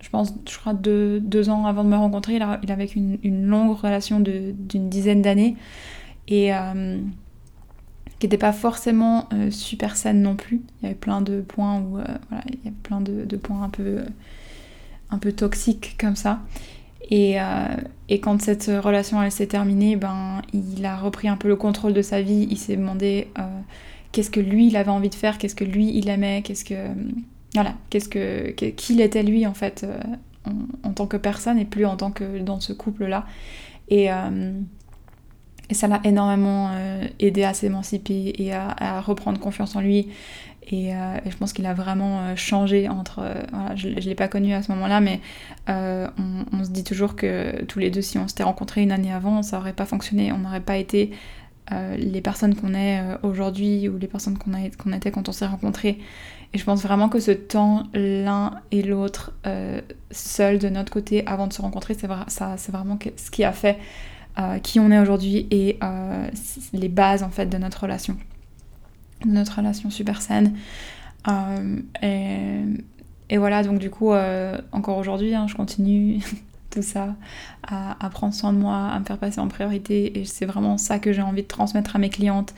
[0.00, 2.98] je pense, je crois deux, deux, ans avant de me rencontrer, il a, il vécu
[3.22, 5.56] une, longue relation d'une dizaine d'années,
[6.26, 6.50] et
[8.18, 10.60] qui n'était pas forcément super saine non plus.
[10.80, 13.62] Il y avait plein de points où, voilà, il y avait plein de, de points
[13.62, 14.02] un peu,
[15.10, 16.40] un peu toxiques comme ça.
[17.12, 17.76] Euh,
[18.08, 21.94] et, quand cette relation elle s'est terminée, ben, il a repris un peu le contrôle
[21.94, 22.46] de sa vie.
[22.50, 23.42] Il s'est demandé euh,
[24.12, 26.88] qu'est-ce que lui il avait envie de faire, qu'est-ce que lui il aimait, qu'est-ce que
[27.54, 29.98] voilà, qu'est-ce que qui était lui en fait euh,
[30.82, 33.26] en, tant que personne et plus en tant que dans ce couple là.
[33.90, 34.08] Et,
[35.70, 36.70] et ça l'a énormément
[37.18, 40.08] aidé à s'émanciper et à, reprendre confiance en lui
[40.72, 43.20] euh, et, je pense qu'il a vraiment euh, changé entre.
[43.20, 45.20] Euh, voilà, je ne l'ai pas connu à ce moment-là, mais
[45.66, 49.42] on, se dit toujours que tous les deux, si on s'était rencontrés une année avant,
[49.42, 50.32] ça n'aurait pas fonctionné.
[50.32, 51.10] On n'aurait pas été
[51.98, 55.98] les personnes qu'on est aujourd'hui ou les personnes qu'on était quand on s'est rencontrés.
[56.54, 59.34] Et je pense vraiment que ce temps, l'un et l'autre,
[60.10, 63.78] seul de notre côté avant de se rencontrer, c'est vraiment ce qui a fait
[64.62, 65.78] qui on est aujourd'hui et
[66.72, 68.16] les bases en fait de notre relation.
[69.24, 70.56] De notre relation super saine.
[72.02, 72.60] et,
[73.30, 74.12] et, voilà, donc du coup,
[74.72, 76.20] encore aujourd'hui, hein, je continue
[76.70, 77.14] tout ça,
[77.66, 80.18] à, prendre soin de moi, à me faire passer en priorité.
[80.18, 82.54] Et c'est vraiment ça que j'ai envie de transmettre à mes clientes.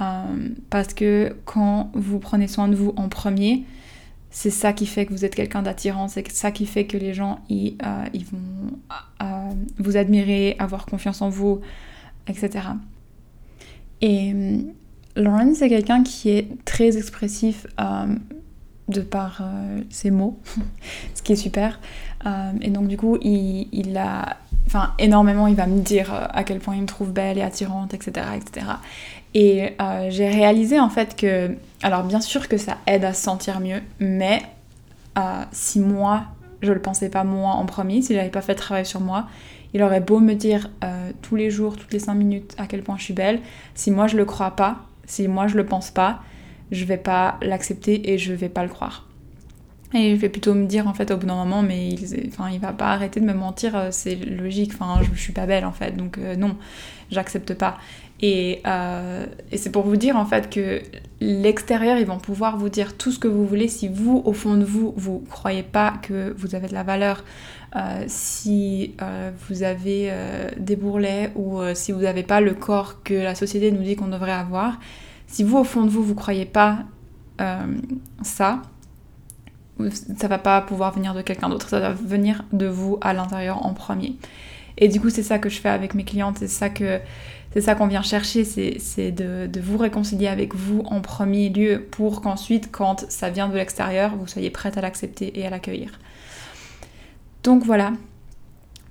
[0.00, 3.64] Euh, parce que quand vous prenez soin de vous en premier,
[4.30, 7.14] c'est ça qui fait que vous êtes quelqu'un d'attirant, c'est ça qui fait que les
[7.14, 7.70] gens euh,
[8.30, 8.78] vont
[9.22, 11.60] euh, vous admirer, avoir confiance en vous,
[12.26, 12.66] etc.
[14.02, 14.34] Et
[15.16, 17.66] Lauren, c'est quelqu'un qui est très expressif
[18.88, 19.42] de par
[19.90, 20.38] ses mots,
[21.14, 21.80] ce qui est super.
[22.60, 26.76] et donc du coup, il, a enfin énormément, il va me dire à quel point
[26.76, 28.26] il me trouve belle et attirante, etc.
[28.36, 28.66] etc.
[29.38, 33.22] Et euh, j'ai réalisé en fait que, alors bien sûr que ça aide à se
[33.22, 34.40] sentir mieux, mais
[35.18, 36.24] euh, si moi,
[36.62, 39.26] je le pensais pas moi en premier, si j'avais pas fait de travail sur moi,
[39.74, 42.82] il aurait beau me dire euh, tous les jours, toutes les 5 minutes à quel
[42.82, 43.40] point je suis belle,
[43.74, 46.22] si moi je le crois pas, si moi je le pense pas,
[46.70, 49.08] je vais pas l'accepter et je vais pas le croire.
[49.94, 52.50] Et je vais plutôt me dire en fait au bout d'un moment, mais il, enfin,
[52.50, 55.64] il va pas arrêter de me mentir, c'est logique, enfin, je, je, suis pas belle
[55.64, 56.56] en fait, donc non,
[57.10, 57.78] j'accepte pas.
[58.22, 60.80] Euh, et, c'est pour vous dire en fait que
[61.20, 64.56] l'extérieur, ils vont pouvoir vous dire tout ce que vous voulez si vous, au fond
[64.56, 67.24] de vous, vous croyez pas que vous avez de la valeur,
[67.74, 70.12] euh, si euh, vous avez
[70.56, 74.08] des bourrelets ou si vous n'avez pas le corps que la société nous dit qu'on
[74.08, 74.78] devrait avoir.
[75.26, 76.78] Si vous, au fond de vous, vous croyez pas
[78.22, 78.62] ça,
[80.16, 83.66] ça va pas pouvoir venir de quelqu'un d'autre, ça va venir de vous à l'intérieur
[83.66, 84.16] en premier.
[84.78, 87.00] Et du coup, c'est ça que je fais avec mes clientes, c'est ça que
[87.56, 92.20] c'est ça qu'on vient chercher, c'est de, vous réconcilier avec vous en premier lieu pour
[92.20, 95.98] qu'ensuite, quand ça vient de l'extérieur, vous soyez prête à l'accepter et à l'accueillir.
[97.44, 97.94] Donc voilà.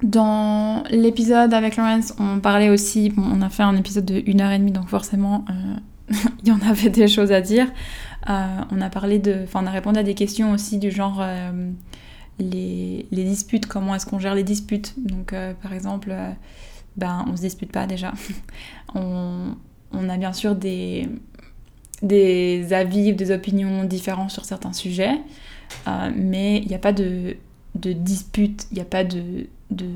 [0.01, 4.89] Dans l'épisode avec Laurence, on parlait aussi, on a fait un épisode de 1h30, donc
[4.89, 7.67] forcément, euh, il y en avait des choses à dire.
[8.31, 11.19] Euh, on a parlé de, enfin, on a répondu à des questions aussi du genre
[11.21, 11.69] euh,
[12.39, 14.95] les, les, disputes, comment est-ce qu'on gère les disputes.
[14.97, 16.11] Donc, par exemple,
[16.97, 18.13] ben on se dispute pas déjà.
[18.95, 19.55] on,
[20.09, 21.07] a bien sûr des,
[22.01, 25.19] des avis des opinions différents sur certains sujets,
[25.87, 27.37] euh, mais il n'y a pas de,
[27.75, 29.47] de dispute, il n'y a pas de...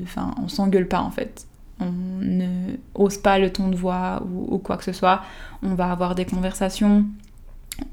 [0.02, 1.46] Enfin, on s'engueule pas en fait.
[1.78, 5.22] On ne hausse pas le ton de voix ou quoi que ce soit.
[5.62, 7.06] On va avoir des conversations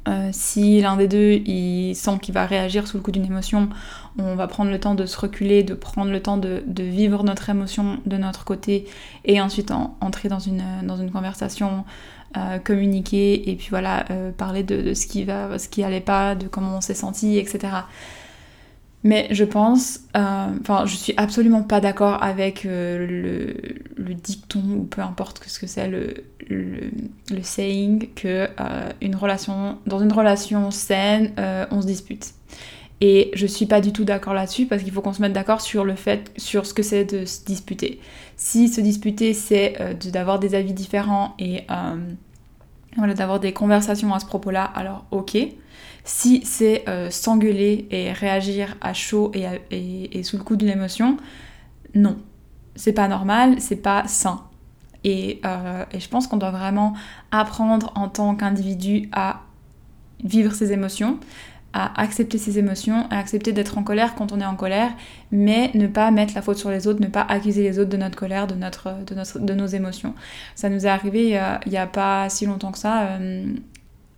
[0.08, 3.69] euh, si l'un des deux il sent qu'il va réagir sous le coup d'une émotion,
[4.17, 7.50] on va prendre le temps de se reculer, de prendre le temps de, vivre notre
[7.50, 8.86] émotion de notre côté
[9.26, 11.86] et ensuite entrer dans une, une conversation,
[12.36, 16.47] euh, communiquer et puis voilà, euh, parler de, ce qui ce qui allait pas, de
[16.47, 17.67] comment on s'est senti, etc.
[19.04, 23.54] Mais je pense, euh, enfin, je suis absolument pas d'accord avec euh,
[23.98, 26.16] le, dicton ou peu importe ce que c'est le,
[27.44, 31.32] saying que euh, une relation, dans une relation saine,
[31.72, 32.34] on se dispute.
[33.00, 35.62] Et je suis pas du tout d'accord là-dessus parce qu'il faut qu'on se mette d'accord
[35.62, 38.00] sur le fait, sur ce que c'est de se disputer.
[38.36, 39.78] Si se disputer c'est
[40.12, 41.68] d'avoir des avis différents et
[42.98, 45.38] voilà, d'avoir des conversations à ce propos-là, alors ok.
[46.08, 51.17] Si c'est euh, s'engueuler et réagir à chaud et, sous le coup d'une émotion,
[51.96, 52.17] non.
[52.78, 54.46] C'est pas normal, c'est pas sain.
[55.04, 56.93] Et, euh, et je pense qu'on doit vraiment
[57.32, 59.41] apprendre en tant qu'individu à
[60.24, 61.20] vivre ses émotions,
[61.74, 64.91] à accepter ses émotions, à accepter d'être en colère quand on est en colère,
[65.32, 67.98] mais ne pas mettre la faute sur les autres, ne pas accuser les autres de
[67.98, 70.15] notre colère, de, notre, de, notre, de nos émotions.
[70.56, 73.08] Ça nous est arrivé il n'y a, pas si longtemps que ça.
[73.08, 73.46] Euh,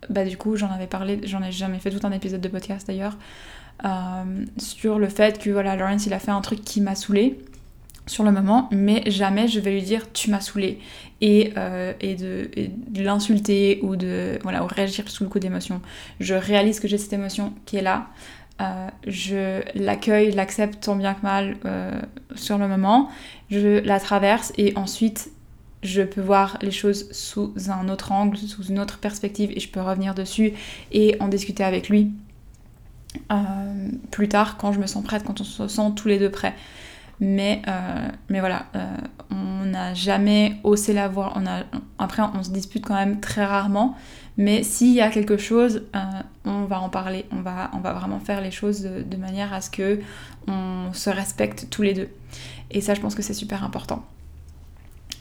[0.08, 2.86] bah du coup j'en avais parlé, j'en ai jamais fait tout un épisode de podcast
[2.86, 3.16] d'ailleurs,
[3.84, 7.38] euh, sur le fait que voilà, Lawrence il a fait un truc qui m'a saoulé
[8.06, 10.78] sur le moment, mais jamais je vais lui dire tu m'as saoulé
[11.20, 12.50] et, euh, et de,
[12.96, 15.80] l'insulter ou de voilà ou réagir sous le coup d'émotion.
[16.18, 18.08] Je réalise que j'ai cette émotion qui est là,
[18.60, 21.56] euh, je l'accueille, l'accepte tant bien que mal
[22.34, 23.10] sur le moment,
[23.50, 25.30] je la traverse et ensuite
[25.82, 29.68] je peux voir les choses sous un autre angle, sous une autre perspective et je
[29.70, 30.52] peux revenir dessus
[30.92, 32.12] et en discuter avec lui
[33.32, 36.30] euh, plus tard quand je me sens prête, quand on se sent tous les deux
[36.30, 36.54] prêts.
[37.22, 38.96] Mais, euh, voilà, euh,
[39.30, 41.32] on n'a jamais haussé la voix.
[41.36, 41.44] On
[41.98, 43.96] après, on se dispute quand même très rarement.
[44.38, 45.82] Mais s'il y a quelque chose,
[46.46, 47.26] on va en parler.
[47.30, 50.00] On va, on va vraiment faire les choses de, de manière à ce que
[50.48, 52.08] on se respecte tous les deux.
[52.70, 54.02] Et ça, je pense que c'est super important.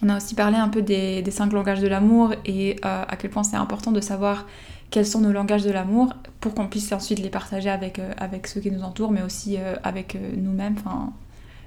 [0.01, 3.29] On a aussi parlé un peu des, cinq langages de l'amour et euh, à quel
[3.29, 4.45] point c'est important de savoir
[4.91, 8.13] quels sont nos langages de l'amour pour qu'on puisse ensuite les partager avec, euh,
[8.45, 10.75] ceux qui nous entourent, mais aussi euh, avec nous-mêmes.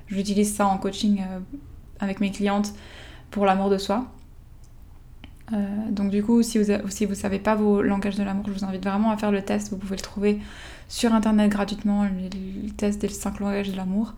[0.08, 1.22] J'utilise ça en coaching
[2.00, 2.72] avec mes clientes
[3.30, 4.06] pour l'amour de soi.
[5.90, 8.84] donc du coup, si vous vous savez pas vos langages de l'amour, je vous invite
[8.84, 9.70] vraiment à faire le test.
[9.70, 10.38] Vous pouvez le trouver
[10.88, 14.14] sur internet gratuitement, le, test des 5 langages de l'amour.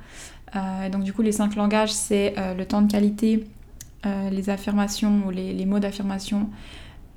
[0.91, 3.47] donc du coup, les 5 langages, c'est le temps de qualité,
[4.05, 6.51] les affirmations ou les, mots d'affirmation,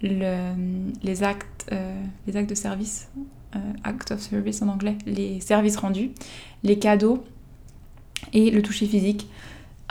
[0.01, 1.69] les actes,
[2.25, 3.09] les actes de service,
[3.83, 6.11] act of service en anglais, les services rendus,
[6.63, 7.23] les cadeaux
[8.33, 9.27] et le toucher physique.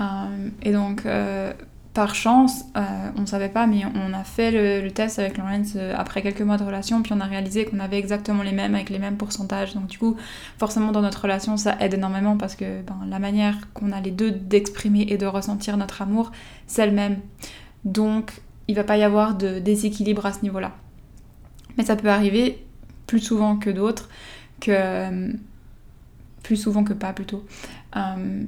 [0.00, 1.52] Euh, et donc, euh,
[1.96, 2.82] par chance, euh,
[3.16, 6.58] on ne savait pas, mais on a fait le, test avec Lawrence après quelques mois
[6.58, 9.74] de relation, puis on a réalisé qu'on avait exactement les mêmes, avec les mêmes pourcentages.
[9.74, 10.14] Donc du coup,
[10.58, 14.10] forcément, dans notre relation, ça aide énormément parce que ben, la manière qu'on a les
[14.10, 16.32] deux d'exprimer et de ressentir notre amour,
[16.66, 17.16] c'est le même.
[17.86, 20.72] Donc, il va pas y avoir de déséquilibre à ce niveau-là.
[21.78, 22.62] Mais ça peut arriver
[23.06, 24.10] plus souvent que d'autres,
[24.60, 25.32] que
[26.42, 27.42] plus souvent que pas plutôt,
[27.96, 28.44] euh,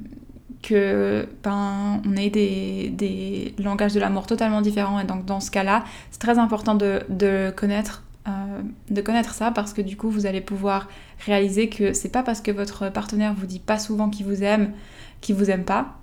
[0.61, 4.99] que ben, on ait des, des langages de l'amour totalement différents.
[4.99, 9.49] Et donc dans ce cas-là, c'est très important de, de connaître euh, de connaître ça
[9.49, 10.89] parce que du coup vous allez pouvoir
[11.25, 14.73] réaliser que c'est pas parce que votre partenaire vous dit pas souvent qu'il vous aime
[15.21, 15.95] qu'il vous aime pas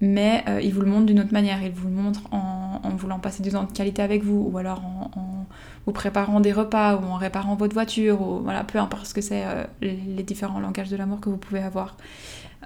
[0.00, 2.90] mais euh, il vous le montre d'une autre manière il vous le montre en, en,
[2.90, 5.46] voulant passer du temps de qualité avec vous ou alors en,
[5.84, 9.20] vous préparant des repas ou en réparant votre voiture ou voilà peu importe ce que
[9.20, 9.44] c'est
[9.82, 11.96] les différents langages de l'amour que vous pouvez avoir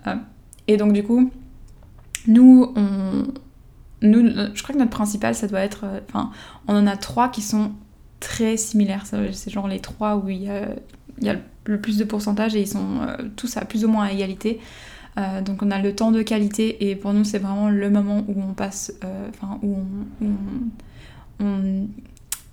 [0.06, 0.16] euh,
[0.68, 1.30] et donc du coup,
[2.26, 2.74] nous,
[4.02, 6.30] nous, je crois que notre principal, ça doit être, euh, enfin,
[6.66, 7.72] on en a trois qui sont
[8.20, 9.04] très similaires.
[9.06, 13.00] C'est genre les trois où il y a, le plus de pourcentage et ils sont
[13.00, 14.60] euh, tous à plus ou moins à égalité.
[15.44, 18.40] donc on a le temps de qualité et pour nous c'est vraiment le moment où
[18.40, 18.92] on passe,
[19.30, 19.76] enfin où
[21.40, 21.88] on,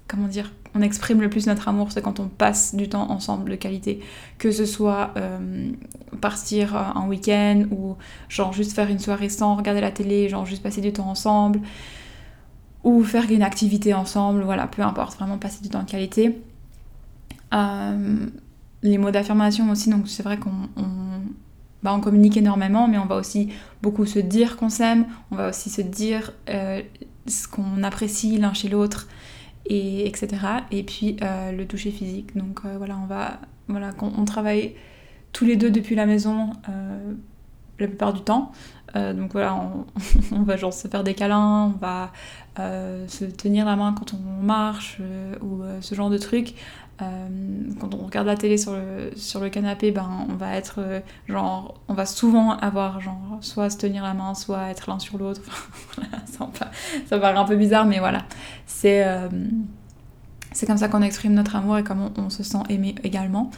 [0.08, 3.51] comment dire, on exprime le plus notre amour, c'est quand on passe du temps ensemble
[3.51, 4.01] de qualité.
[4.38, 5.72] Que ce soit euh,
[6.22, 7.95] partir un week-end ou
[8.30, 11.62] genre juste faire une soirée sans regarder la télé, genre juste passer du temps ensemble,
[12.84, 16.41] ou faire une activité ensemble, voilà, peu importe, vraiment passer du temps de qualité.
[17.53, 18.28] Euh,
[18.84, 20.51] les mots d'affirmation aussi, donc c'est vrai qu'on
[21.82, 23.49] bah, communique énormément, mais on va aussi
[23.82, 26.82] beaucoup se dire qu'on s'aime, on va aussi se dire euh,
[27.28, 29.08] ce qu'on apprécie l'un chez l'autre
[29.66, 30.28] et etc.
[30.72, 32.36] Et puis euh, le toucher physique.
[32.36, 34.76] Donc euh, voilà, on va voilà, on, travaille
[35.32, 37.13] tous les deux depuis la maison euh,
[37.80, 38.51] la plupart du temps.
[38.96, 39.60] Donc voilà,
[40.32, 42.12] on, va genre se faire des câlins, on va
[42.58, 45.00] se tenir la main quand on marche
[45.41, 46.56] ou ce genre de trucs.
[47.02, 47.28] Euh,
[47.82, 53.38] quand on regarde la télé sur le, canapé, ben, on va euh, souvent avoir genre,
[53.41, 55.41] soit se tenir la main, soit être l'un sur l'autre.
[56.26, 56.50] ça,
[57.06, 58.24] ça paraît un peu bizarre, mais voilà.
[58.66, 59.28] C'est euh,
[60.54, 63.52] c'est comme ça qu'on exprime notre amour et comment on, se sent aimé également.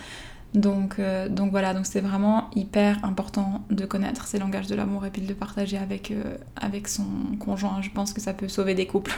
[0.53, 5.11] Donc, donc voilà, donc c'est vraiment hyper important de connaître ces langages de l'amour et
[5.11, 6.13] puis de le partager avec,
[6.55, 7.05] avec son
[7.39, 7.81] conjoint.
[7.81, 9.15] Je pense que ça peut sauver des couples.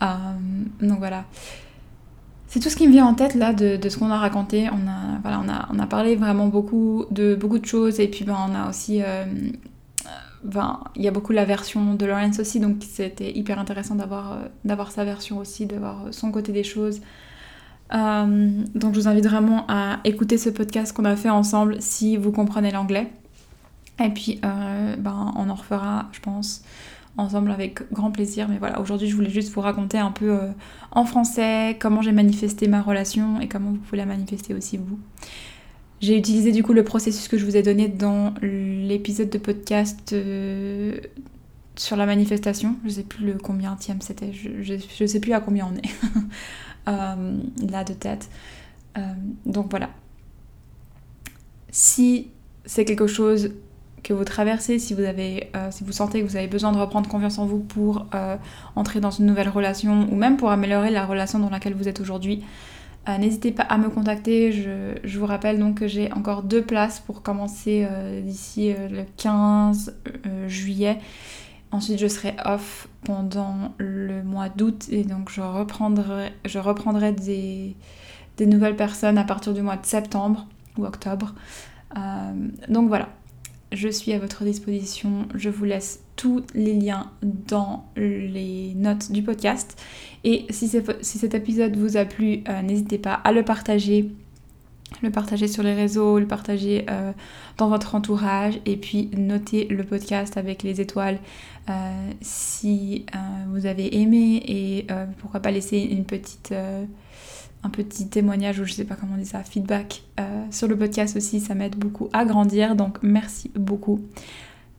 [0.00, 1.24] donc voilà.
[2.54, 4.68] C'est tout ce qui me vient en tête là de, ce qu'on a raconté.
[4.70, 8.36] On a, voilà, on a, parlé vraiment beaucoup de beaucoup de choses et puis ben,
[8.48, 9.02] on a aussi.
[9.02, 9.24] Euh,
[10.44, 14.48] ben, il y a beaucoup la version de Lawrence aussi, donc c'était hyper intéressant euh,
[14.64, 17.00] d'avoir sa version aussi, d'avoir son côté des choses.
[17.92, 22.16] Euh, donc je vous invite vraiment à écouter ce podcast qu'on a fait ensemble si
[22.16, 23.10] vous comprenez l'anglais.
[24.02, 26.64] Et puis ben, on en refera, je pense,
[27.16, 28.48] ensemble avec grand plaisir.
[28.48, 30.50] Mais voilà, aujourd'hui je voulais juste vous raconter un peu euh,
[30.90, 34.98] en français comment j'ai manifesté ma relation et comment vous pouvez la manifester aussi vous.
[36.00, 40.12] J'ai utilisé du coup le processus que je vous ai donné dans l'épisode de podcast
[40.12, 40.98] euh,
[41.76, 42.76] sur la manifestation.
[42.84, 45.86] Je sais plus le combien tième c'était, je, je, sais plus à combien on est
[45.86, 46.20] euh,
[46.86, 48.28] là de tête.
[49.46, 49.90] donc voilà.
[51.70, 52.30] Si
[52.66, 53.50] c'est quelque chose
[54.04, 56.78] que vous traversez, si vous, avez, euh, si vous sentez que vous avez besoin de
[56.78, 58.36] reprendre confiance en vous pour euh,
[58.76, 62.00] entrer dans une nouvelle relation ou même pour améliorer la relation dans laquelle vous êtes
[62.00, 62.44] aujourd'hui,
[63.08, 64.52] euh, n'hésitez pas à me contacter.
[64.52, 67.86] Je, vous rappelle donc que j'ai encore deux places pour commencer
[68.22, 69.96] d'ici le 15
[70.46, 70.98] juillet.
[71.74, 77.74] Ensuite, je serai off pendant le mois d'août et donc je reprendrai, je reprendrai des,
[78.38, 80.46] nouvelles personnes à partir du mois de septembre
[80.78, 81.34] ou octobre.
[82.68, 83.08] donc voilà,
[83.72, 85.26] je suis à votre disposition.
[85.34, 89.76] Je vous laisse tous les liens dans les notes du podcast.
[90.22, 94.10] Et si, cet épisode vous a plu, euh, n'hésitez pas à le partager.
[95.02, 97.10] Le partager sur les réseaux, le partager euh,
[97.56, 101.53] dans votre entourage et puis notez le podcast avec les étoiles euh,
[102.20, 103.06] si
[103.48, 104.86] vous avez aimé et
[105.18, 106.54] pourquoi pas laisser une petite
[107.64, 110.76] un petit témoignage ou je sais pas comment on dit ça, feedback euh, sur le
[110.76, 112.76] podcast aussi, ça m'aide beaucoup à grandir.
[112.76, 114.00] Donc merci beaucoup.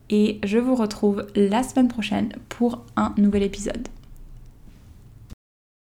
[0.08, 3.88] et je vous retrouve la semaine prochaine pour un nouvel épisode.